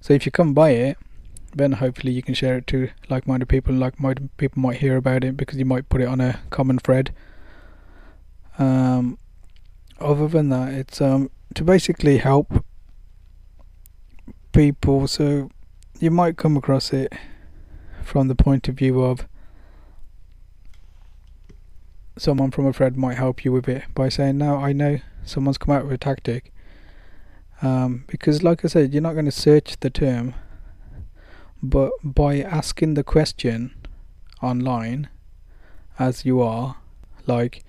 So 0.01 0.15
if 0.15 0.25
you 0.25 0.33
come 0.33 0.55
by 0.55 0.71
it, 0.71 0.99
then 1.55 1.73
hopefully 1.73 2.13
you 2.13 2.23
can 2.23 2.35
share 2.35 2.59
it 2.59 2.67
to 2.69 2.91
like-minded 3.09 3.49
people, 3.49 3.73
and 3.73 3.81
like-minded 3.81 4.37
people 4.37 4.63
might 4.63 4.79
hear 4.79 4.97
about 4.97 5.25
it 5.25 5.37
because 5.37 5.59
you 5.59 5.65
might 5.65 5.89
put 5.89 6.01
it 6.01 6.09
on 6.09 6.21
a 6.21 6.41
common 6.51 6.79
thread. 6.79 7.13
Um, 8.59 9.19
other 9.99 10.29
than 10.29 10.49
that, 10.51 10.73
it's 10.73 11.01
um 11.01 11.31
to 11.55 11.65
basically 11.65 12.19
help 12.19 12.65
people. 14.53 15.09
So 15.09 15.51
you 15.99 16.11
might 16.11 16.37
come 16.37 16.57
across 16.57 16.93
it 16.93 17.13
from 18.03 18.29
the 18.29 18.35
point 18.35 18.69
of 18.69 18.75
view 18.75 19.03
of 19.03 19.27
someone 22.17 22.51
from 22.51 22.67
a 22.67 22.73
thread 22.73 22.97
might 22.97 23.17
help 23.17 23.45
you 23.45 23.53
with 23.53 23.69
it 23.69 23.85
by 23.95 24.09
saying, 24.09 24.39
"No, 24.39 24.57
I 24.57 24.73
know 24.73 24.99
someone's 25.25 25.59
come 25.59 25.75
out 25.75 25.85
with 25.85 25.93
a 25.93 25.99
tactic." 25.99 26.53
Um, 27.63 28.05
because, 28.07 28.43
like 28.43 28.65
I 28.65 28.69
said, 28.69 28.93
you're 28.93 29.03
not 29.03 29.13
going 29.13 29.27
to 29.27 29.31
search 29.31 29.79
the 29.81 29.91
term, 29.91 30.35
but 31.63 31.93
by 32.03 32.41
asking 32.41 32.95
the 32.95 33.05
question 33.05 33.75
online, 34.43 35.09
as 35.99 36.25
you 36.25 36.41
are, 36.41 36.77
like 37.27 37.63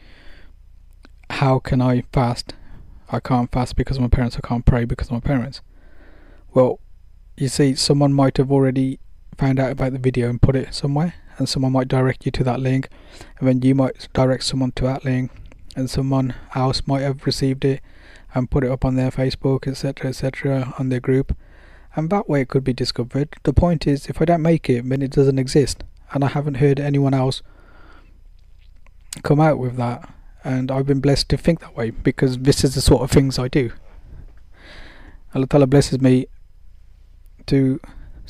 how 1.31 1.59
can 1.59 1.81
I 1.81 2.03
fast? 2.13 2.53
I 3.09 3.19
can't 3.19 3.51
fast 3.51 3.75
because 3.75 3.97
of 3.97 4.01
my 4.01 4.09
parents. 4.09 4.37
I 4.37 4.47
can't 4.47 4.65
pray 4.65 4.85
because 4.85 5.07
of 5.07 5.13
my 5.13 5.19
parents. 5.19 5.61
Well, 6.53 6.79
you 7.37 7.47
see, 7.47 7.75
someone 7.75 8.13
might 8.13 8.37
have 8.37 8.51
already 8.51 8.99
found 9.41 9.59
out 9.59 9.71
about 9.71 9.91
the 9.91 9.97
video 9.97 10.29
and 10.29 10.39
put 10.39 10.55
it 10.55 10.71
somewhere, 10.71 11.15
and 11.39 11.49
someone 11.49 11.71
might 11.71 11.87
direct 11.87 12.27
you 12.27 12.31
to 12.31 12.43
that 12.43 12.59
link, 12.59 12.89
and 13.39 13.47
then 13.47 13.59
you 13.63 13.73
might 13.73 14.07
direct 14.13 14.43
someone 14.43 14.71
to 14.73 14.83
that 14.83 15.03
link, 15.03 15.31
and 15.75 15.89
someone 15.89 16.35
else 16.53 16.83
might 16.85 17.01
have 17.01 17.25
received 17.25 17.65
it 17.65 17.81
and 18.35 18.51
put 18.51 18.63
it 18.63 18.69
up 18.69 18.85
on 18.85 18.95
their 18.95 19.09
Facebook, 19.09 19.67
etc., 19.67 20.09
etc., 20.09 20.75
on 20.77 20.89
their 20.89 20.99
group, 20.99 21.35
and 21.95 22.11
that 22.11 22.29
way 22.29 22.41
it 22.41 22.49
could 22.49 22.63
be 22.63 22.71
discovered. 22.71 23.29
The 23.41 23.51
point 23.51 23.87
is, 23.87 24.05
if 24.05 24.21
I 24.21 24.25
don't 24.25 24.43
make 24.43 24.69
it, 24.69 24.87
then 24.87 25.01
it 25.01 25.09
doesn't 25.09 25.39
exist, 25.39 25.83
and 26.13 26.23
I 26.23 26.27
haven't 26.27 26.55
heard 26.55 26.79
anyone 26.79 27.15
else 27.15 27.41
come 29.23 29.41
out 29.41 29.57
with 29.57 29.75
that 29.77 30.13
and 30.43 30.71
I've 30.71 30.85
been 30.85 31.01
blessed 31.01 31.29
to 31.29 31.37
think 31.37 31.59
that 31.59 31.75
way 31.75 31.89
because 31.89 32.37
this 32.37 32.63
is 32.63 32.75
the 32.75 32.81
sort 32.81 33.01
of 33.01 33.11
things 33.11 33.37
I 33.37 33.47
do. 33.47 33.71
Allah 35.35 35.67
blesses 35.67 35.99
me 36.01 36.27
to 37.47 37.79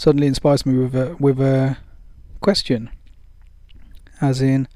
suddenly 0.01 0.25
inspires 0.25 0.65
me 0.65 0.75
with 0.75 0.95
a 0.95 1.15
with 1.19 1.39
a 1.39 1.77
question. 2.39 2.89
As 4.19 4.41
in 4.41 4.67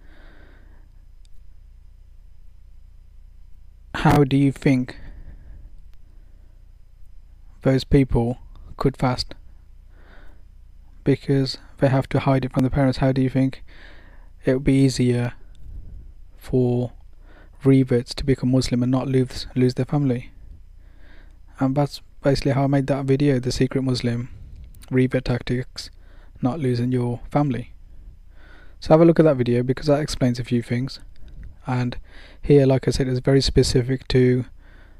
how 3.95 4.23
do 4.23 4.37
you 4.37 4.51
think 4.51 4.99
those 7.63 7.83
people 7.83 8.37
could 8.77 8.95
fast? 8.95 9.33
Because 11.03 11.57
they 11.79 11.89
have 11.89 12.07
to 12.09 12.19
hide 12.19 12.45
it 12.45 12.53
from 12.53 12.63
the 12.63 12.69
parents. 12.69 12.99
How 12.99 13.11
do 13.11 13.23
you 13.23 13.29
think 13.29 13.63
it 14.45 14.53
would 14.53 14.63
be 14.63 14.83
easier 14.85 15.33
for 16.37 16.91
reverts 17.63 18.13
to 18.13 18.23
become 18.23 18.51
Muslim 18.51 18.83
and 18.83 18.91
not 18.91 19.07
lose 19.07 19.47
lose 19.55 19.73
their 19.73 19.85
family? 19.85 20.29
And 21.59 21.75
that's 21.75 22.03
basically 22.21 22.51
how 22.51 22.65
I 22.65 22.67
made 22.67 22.85
that 22.85 23.05
video, 23.05 23.39
the 23.39 23.51
secret 23.51 23.81
Muslim 23.81 24.29
revert 24.89 25.25
tactics, 25.25 25.89
not 26.41 26.59
losing 26.59 26.91
your 26.91 27.21
family. 27.31 27.73
So 28.79 28.89
have 28.93 29.01
a 29.01 29.05
look 29.05 29.19
at 29.19 29.25
that 29.25 29.37
video 29.37 29.63
because 29.63 29.87
that 29.87 30.01
explains 30.01 30.39
a 30.39 30.43
few 30.43 30.61
things. 30.61 30.99
And 31.65 31.97
here, 32.41 32.65
like 32.65 32.87
I 32.87 32.91
said, 32.91 33.07
it's 33.07 33.19
very 33.19 33.41
specific 33.41 34.07
to 34.09 34.45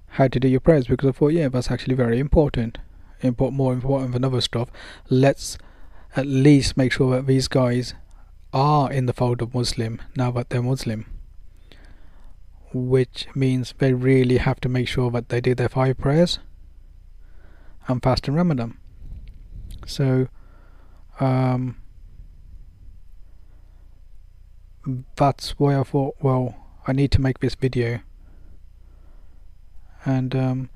how 0.08 0.28
to 0.28 0.40
do 0.40 0.48
your 0.48 0.60
prayers 0.60 0.88
because 0.88 1.10
I 1.10 1.12
thought, 1.12 1.34
yeah, 1.34 1.50
that's 1.50 1.70
actually 1.70 1.96
very 1.96 2.20
important. 2.20 2.80
Import 3.22 3.54
more 3.54 3.74
important 3.74 4.14
than 4.14 4.26
other 4.26 4.42
stuff. 4.42 4.70
Let's 5.10 5.58
at 6.16 6.26
least 6.26 6.78
make 6.78 6.94
sure 6.94 7.16
that 7.16 7.28
these 7.28 7.48
guys 7.48 7.94
are 8.54 8.92
in 8.92 9.06
the 9.06 9.14
fold 9.14 9.42
of 9.42 9.54
Muslim 9.54 10.02
now 10.16 10.32
that 10.32 10.50
they're 10.50 10.64
Muslim. 10.64 11.06
Which 12.74 13.28
means 13.36 13.74
they 13.78 13.94
really 13.94 14.38
have 14.38 14.60
to 14.62 14.70
make 14.70 14.88
sure 14.88 15.12
that 15.12 15.30
they 15.30 15.42
do 15.42 15.54
their 15.54 15.70
five 15.70 15.98
prayers 15.98 16.40
and 17.88 18.02
fast 18.02 18.28
in 18.28 18.34
Ramadan. 18.34 18.78
So, 19.86 20.28
um, 21.20 21.78
that's 25.16 25.52
why 25.60 25.80
I 25.80 25.84
thought, 25.84 26.16
well, 26.22 26.56
I 26.88 26.94
need 26.94 27.12
to 27.12 27.22
make 27.22 27.40
this 27.40 27.56
video. 27.56 28.02
And 30.04 30.36
um, 30.36 30.70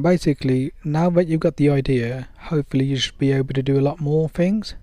basically, 0.00 0.72
now 0.84 1.10
that 1.10 1.26
you've 1.26 1.40
got 1.40 1.56
the 1.56 1.70
idea, 1.70 2.28
hopefully 2.38 2.84
you 2.84 2.96
should 2.96 3.18
be 3.18 3.32
able 3.32 3.54
to 3.54 3.62
do 3.62 3.78
a 3.78 3.82
lot 3.82 4.00
more 4.00 4.28
things. 4.28 4.74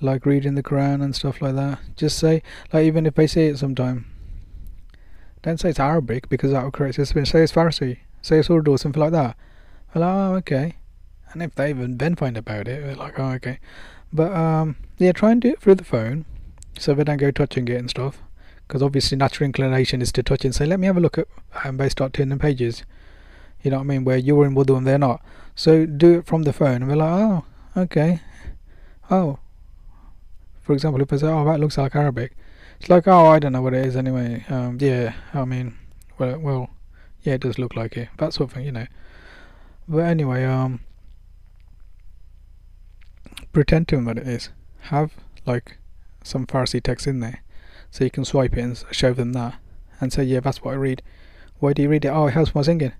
Like 0.00 0.26
reading 0.26 0.56
the 0.56 0.62
Quran 0.62 1.02
and 1.02 1.14
stuff 1.14 1.40
like 1.40 1.54
that. 1.54 1.78
Just 1.96 2.18
say, 2.18 2.42
like 2.72 2.84
even 2.84 3.06
if 3.06 3.14
they 3.14 3.28
say 3.28 3.46
it 3.46 3.58
sometime, 3.58 4.06
don't 5.42 5.60
say 5.60 5.70
it's 5.70 5.80
Arabic 5.80 6.28
because 6.28 6.50
that 6.50 6.64
will 6.64 6.72
correct 6.72 6.98
it. 6.98 7.06
Say 7.06 7.42
it's 7.42 7.52
Farsi, 7.52 7.98
say 8.20 8.38
it's 8.38 8.50
Urdu 8.50 8.72
or 8.72 8.78
something 8.78 9.00
like 9.00 9.12
that. 9.12 9.36
Well, 9.94 10.04
oh, 10.04 10.34
okay. 10.36 10.76
And 11.34 11.42
if 11.42 11.54
they 11.54 11.70
even 11.70 11.98
then 11.98 12.14
find 12.14 12.36
about 12.36 12.68
it, 12.68 12.82
they're 12.82 12.96
like, 12.96 13.18
oh, 13.18 13.32
okay. 13.32 13.58
But 14.12 14.32
um, 14.32 14.76
yeah, 14.98 15.12
try 15.12 15.32
and 15.32 15.42
do 15.42 15.48
it 15.48 15.60
through 15.60 15.74
the 15.74 15.84
phone 15.84 16.24
so 16.78 16.94
they 16.94 17.04
don't 17.04 17.18
go 17.18 17.30
touching 17.30 17.68
it 17.68 17.76
and 17.76 17.90
stuff. 17.90 18.22
Because 18.66 18.82
obviously, 18.82 19.18
natural 19.18 19.46
inclination 19.46 20.00
is 20.00 20.12
to 20.12 20.22
touch 20.22 20.44
and 20.44 20.54
say, 20.54 20.64
let 20.64 20.80
me 20.80 20.86
have 20.86 20.96
a 20.96 21.00
look 21.00 21.18
at, 21.18 21.28
and 21.64 21.78
they 21.78 21.88
start 21.88 22.14
turning 22.14 22.38
pages. 22.38 22.84
You 23.62 23.72
know 23.72 23.78
what 23.78 23.84
I 23.84 23.86
mean? 23.86 24.04
Where 24.04 24.16
you're 24.16 24.46
in 24.46 24.54
wudu 24.54 24.76
and 24.76 24.86
they're 24.86 24.96
not. 24.96 25.22
So 25.54 25.84
do 25.84 26.18
it 26.18 26.26
from 26.26 26.44
the 26.44 26.52
phone, 26.52 26.82
and 26.82 26.88
we're 26.88 26.96
like, 26.96 27.20
oh, 27.20 27.44
okay. 27.76 28.20
Oh. 29.10 29.38
For 30.62 30.72
example, 30.72 31.02
if 31.02 31.12
I 31.12 31.16
say, 31.16 31.26
oh, 31.26 31.44
that 31.44 31.60
looks 31.60 31.76
like 31.76 31.94
Arabic. 31.94 32.36
It's 32.80 32.88
like, 32.88 33.06
oh, 33.06 33.26
I 33.26 33.38
don't 33.38 33.52
know 33.52 33.62
what 33.62 33.74
it 33.74 33.84
is 33.84 33.96
anyway. 33.96 34.44
Um, 34.48 34.78
yeah, 34.80 35.14
I 35.32 35.44
mean, 35.44 35.76
well, 36.18 36.38
well, 36.38 36.70
yeah, 37.22 37.34
it 37.34 37.40
does 37.40 37.58
look 37.58 37.76
like 37.76 37.96
it. 37.96 38.08
That 38.18 38.32
sort 38.32 38.50
of 38.50 38.54
thing, 38.54 38.66
you 38.66 38.72
know. 38.72 38.86
But 39.88 40.04
anyway, 40.04 40.44
um, 40.44 40.80
pretend 43.54 43.88
to 43.88 44.04
that 44.04 44.18
it 44.18 44.28
is. 44.28 44.50
Have 44.90 45.12
like 45.46 45.78
some 46.22 46.46
Farsi 46.46 46.82
text 46.82 47.06
in 47.06 47.20
there, 47.20 47.42
so 47.90 48.04
you 48.04 48.10
can 48.10 48.24
swipe 48.24 48.56
it 48.56 48.60
and 48.60 48.84
show 48.90 49.14
them 49.14 49.32
that, 49.32 49.54
and 50.00 50.12
say, 50.12 50.24
yeah, 50.24 50.40
that's 50.40 50.62
what 50.62 50.72
I 50.72 50.76
read. 50.76 51.02
Why 51.60 51.72
do 51.72 51.82
you 51.82 51.88
read 51.88 52.04
it? 52.04 52.08
Oh, 52.08 52.26
it 52.26 52.32
helps 52.32 52.54
my 52.54 52.62
singing. 52.62 52.92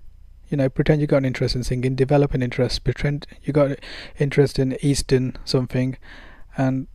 You 0.49 0.57
know, 0.57 0.69
pretend 0.69 1.01
you 1.01 1.07
got 1.07 1.17
an 1.17 1.25
interest 1.25 1.55
in 1.55 1.63
singing, 1.63 1.95
develop 1.95 2.33
an 2.33 2.41
interest. 2.41 2.83
Pretend 2.83 3.27
you 3.43 3.51
got 3.53 3.77
interest 4.17 4.57
in 4.57 4.77
Eastern 4.81 5.37
something, 5.43 5.97
and 6.57 6.87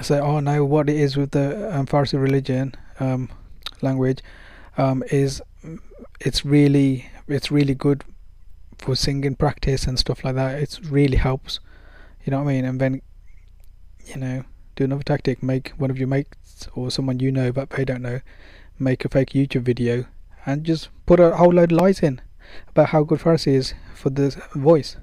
say, 0.00 0.20
oh 0.20 0.40
no, 0.40 0.64
what 0.64 0.88
it 0.88 0.96
is 0.96 1.16
with 1.16 1.32
the 1.32 1.76
um, 1.76 1.86
Farsi 1.86 2.20
religion 2.20 2.74
um, 3.00 3.30
language 3.80 4.20
um, 4.76 5.02
is 5.10 5.42
it's 6.20 6.44
really 6.44 7.06
it's 7.28 7.50
really 7.50 7.74
good 7.74 8.04
for 8.78 8.96
singing 8.96 9.36
practice 9.36 9.86
and 9.86 9.98
stuff 9.98 10.24
like 10.24 10.34
that. 10.34 10.60
It 10.60 10.78
really 10.88 11.16
helps. 11.16 11.60
You 12.24 12.30
know 12.30 12.38
what 12.38 12.50
I 12.50 12.54
mean? 12.54 12.64
And 12.64 12.80
then, 12.80 13.02
you 14.06 14.16
know, 14.16 14.44
do 14.76 14.84
another 14.84 15.02
tactic. 15.02 15.42
Make 15.42 15.70
one 15.70 15.90
of 15.90 15.98
your 15.98 16.08
mates 16.08 16.68
or 16.74 16.90
someone 16.90 17.20
you 17.20 17.32
know 17.32 17.52
but 17.52 17.70
they 17.70 17.84
don't 17.84 18.02
know, 18.02 18.20
make 18.78 19.04
a 19.04 19.08
fake 19.08 19.30
YouTube 19.30 19.62
video 19.62 20.06
and 20.44 20.64
just 20.64 20.88
put 21.06 21.20
a 21.20 21.36
whole 21.36 21.52
load 21.52 21.72
of 21.72 21.78
lies 21.78 22.00
in 22.00 22.20
about 22.68 22.88
how 22.88 23.02
good 23.02 23.20
Farsi 23.20 23.54
is 23.54 23.74
for 23.94 24.10
the 24.10 24.42
voice. 24.54 24.96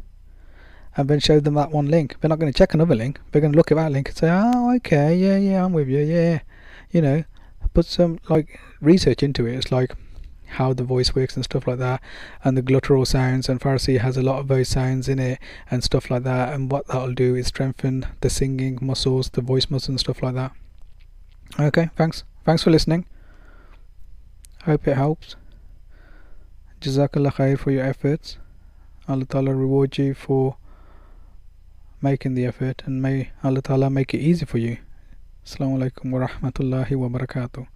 And 0.97 1.07
then 1.07 1.19
show 1.19 1.39
them 1.39 1.53
that 1.53 1.71
one 1.71 1.85
link. 1.85 2.17
They're 2.19 2.29
not 2.29 2.39
going 2.39 2.51
to 2.51 2.57
check 2.57 2.73
another 2.73 2.95
link. 2.95 3.19
They're 3.31 3.41
going 3.41 3.53
to 3.53 3.57
look 3.57 3.71
at 3.71 3.75
that 3.75 3.91
link 3.91 4.09
and 4.09 4.17
say, 4.17 4.29
"Oh, 4.29 4.75
okay, 4.77 5.15
yeah, 5.15 5.37
yeah, 5.37 5.63
I'm 5.63 5.71
with 5.71 5.87
you, 5.87 5.99
yeah." 5.99 6.39
You 6.91 7.01
know, 7.01 7.23
put 7.73 7.85
some 7.85 8.19
like 8.27 8.59
research 8.81 9.23
into 9.23 9.45
it. 9.45 9.55
It's 9.55 9.71
like 9.71 9.93
how 10.51 10.73
the 10.73 10.83
voice 10.83 11.13
works 11.15 11.35
and 11.35 11.45
stuff 11.45 11.67
like 11.67 11.77
that 11.79 12.01
and 12.43 12.57
the 12.57 12.61
glottal 12.61 13.05
sounds 13.05 13.47
and 13.49 13.59
Farsi 13.59 13.99
has 13.99 14.17
a 14.17 14.21
lot 14.21 14.39
of 14.39 14.47
those 14.47 14.67
sounds 14.67 15.07
in 15.07 15.19
it 15.19 15.39
and 15.69 15.83
stuff 15.83 16.09
like 16.09 16.23
that 16.23 16.53
and 16.53 16.71
what 16.71 16.87
that'll 16.87 17.13
do 17.13 17.35
is 17.35 17.47
strengthen 17.47 18.05
the 18.21 18.29
singing 18.29 18.79
muscles 18.81 19.29
the 19.29 19.41
voice 19.41 19.69
muscles 19.69 19.89
and 19.89 19.99
stuff 19.99 20.21
like 20.23 20.35
that. 20.35 20.51
Okay 21.59 21.89
thanks. 21.95 22.23
Thanks 22.45 22.63
for 22.63 22.71
listening. 22.71 23.05
Hope 24.63 24.87
it 24.87 24.95
helps. 24.95 25.35
Jazakallah 26.81 27.33
khair 27.33 27.59
for 27.59 27.71
your 27.71 27.83
efforts. 27.85 28.37
Allah 29.07 29.25
Ta'ala 29.25 29.53
reward 29.53 29.97
you 29.97 30.13
for 30.13 30.57
making 32.01 32.35
the 32.35 32.45
effort 32.45 32.83
and 32.85 33.01
may 33.01 33.31
Allah 33.43 33.61
Ta'ala 33.61 33.89
make 33.89 34.13
it 34.13 34.19
easy 34.19 34.45
for 34.45 34.57
you. 34.57 34.77
Assalamu 35.45 35.89
alaikum 35.89 36.11
wa 36.11 36.27
rahmatullahi 36.27 36.95
wa 36.95 37.07
barakatuh 37.07 37.67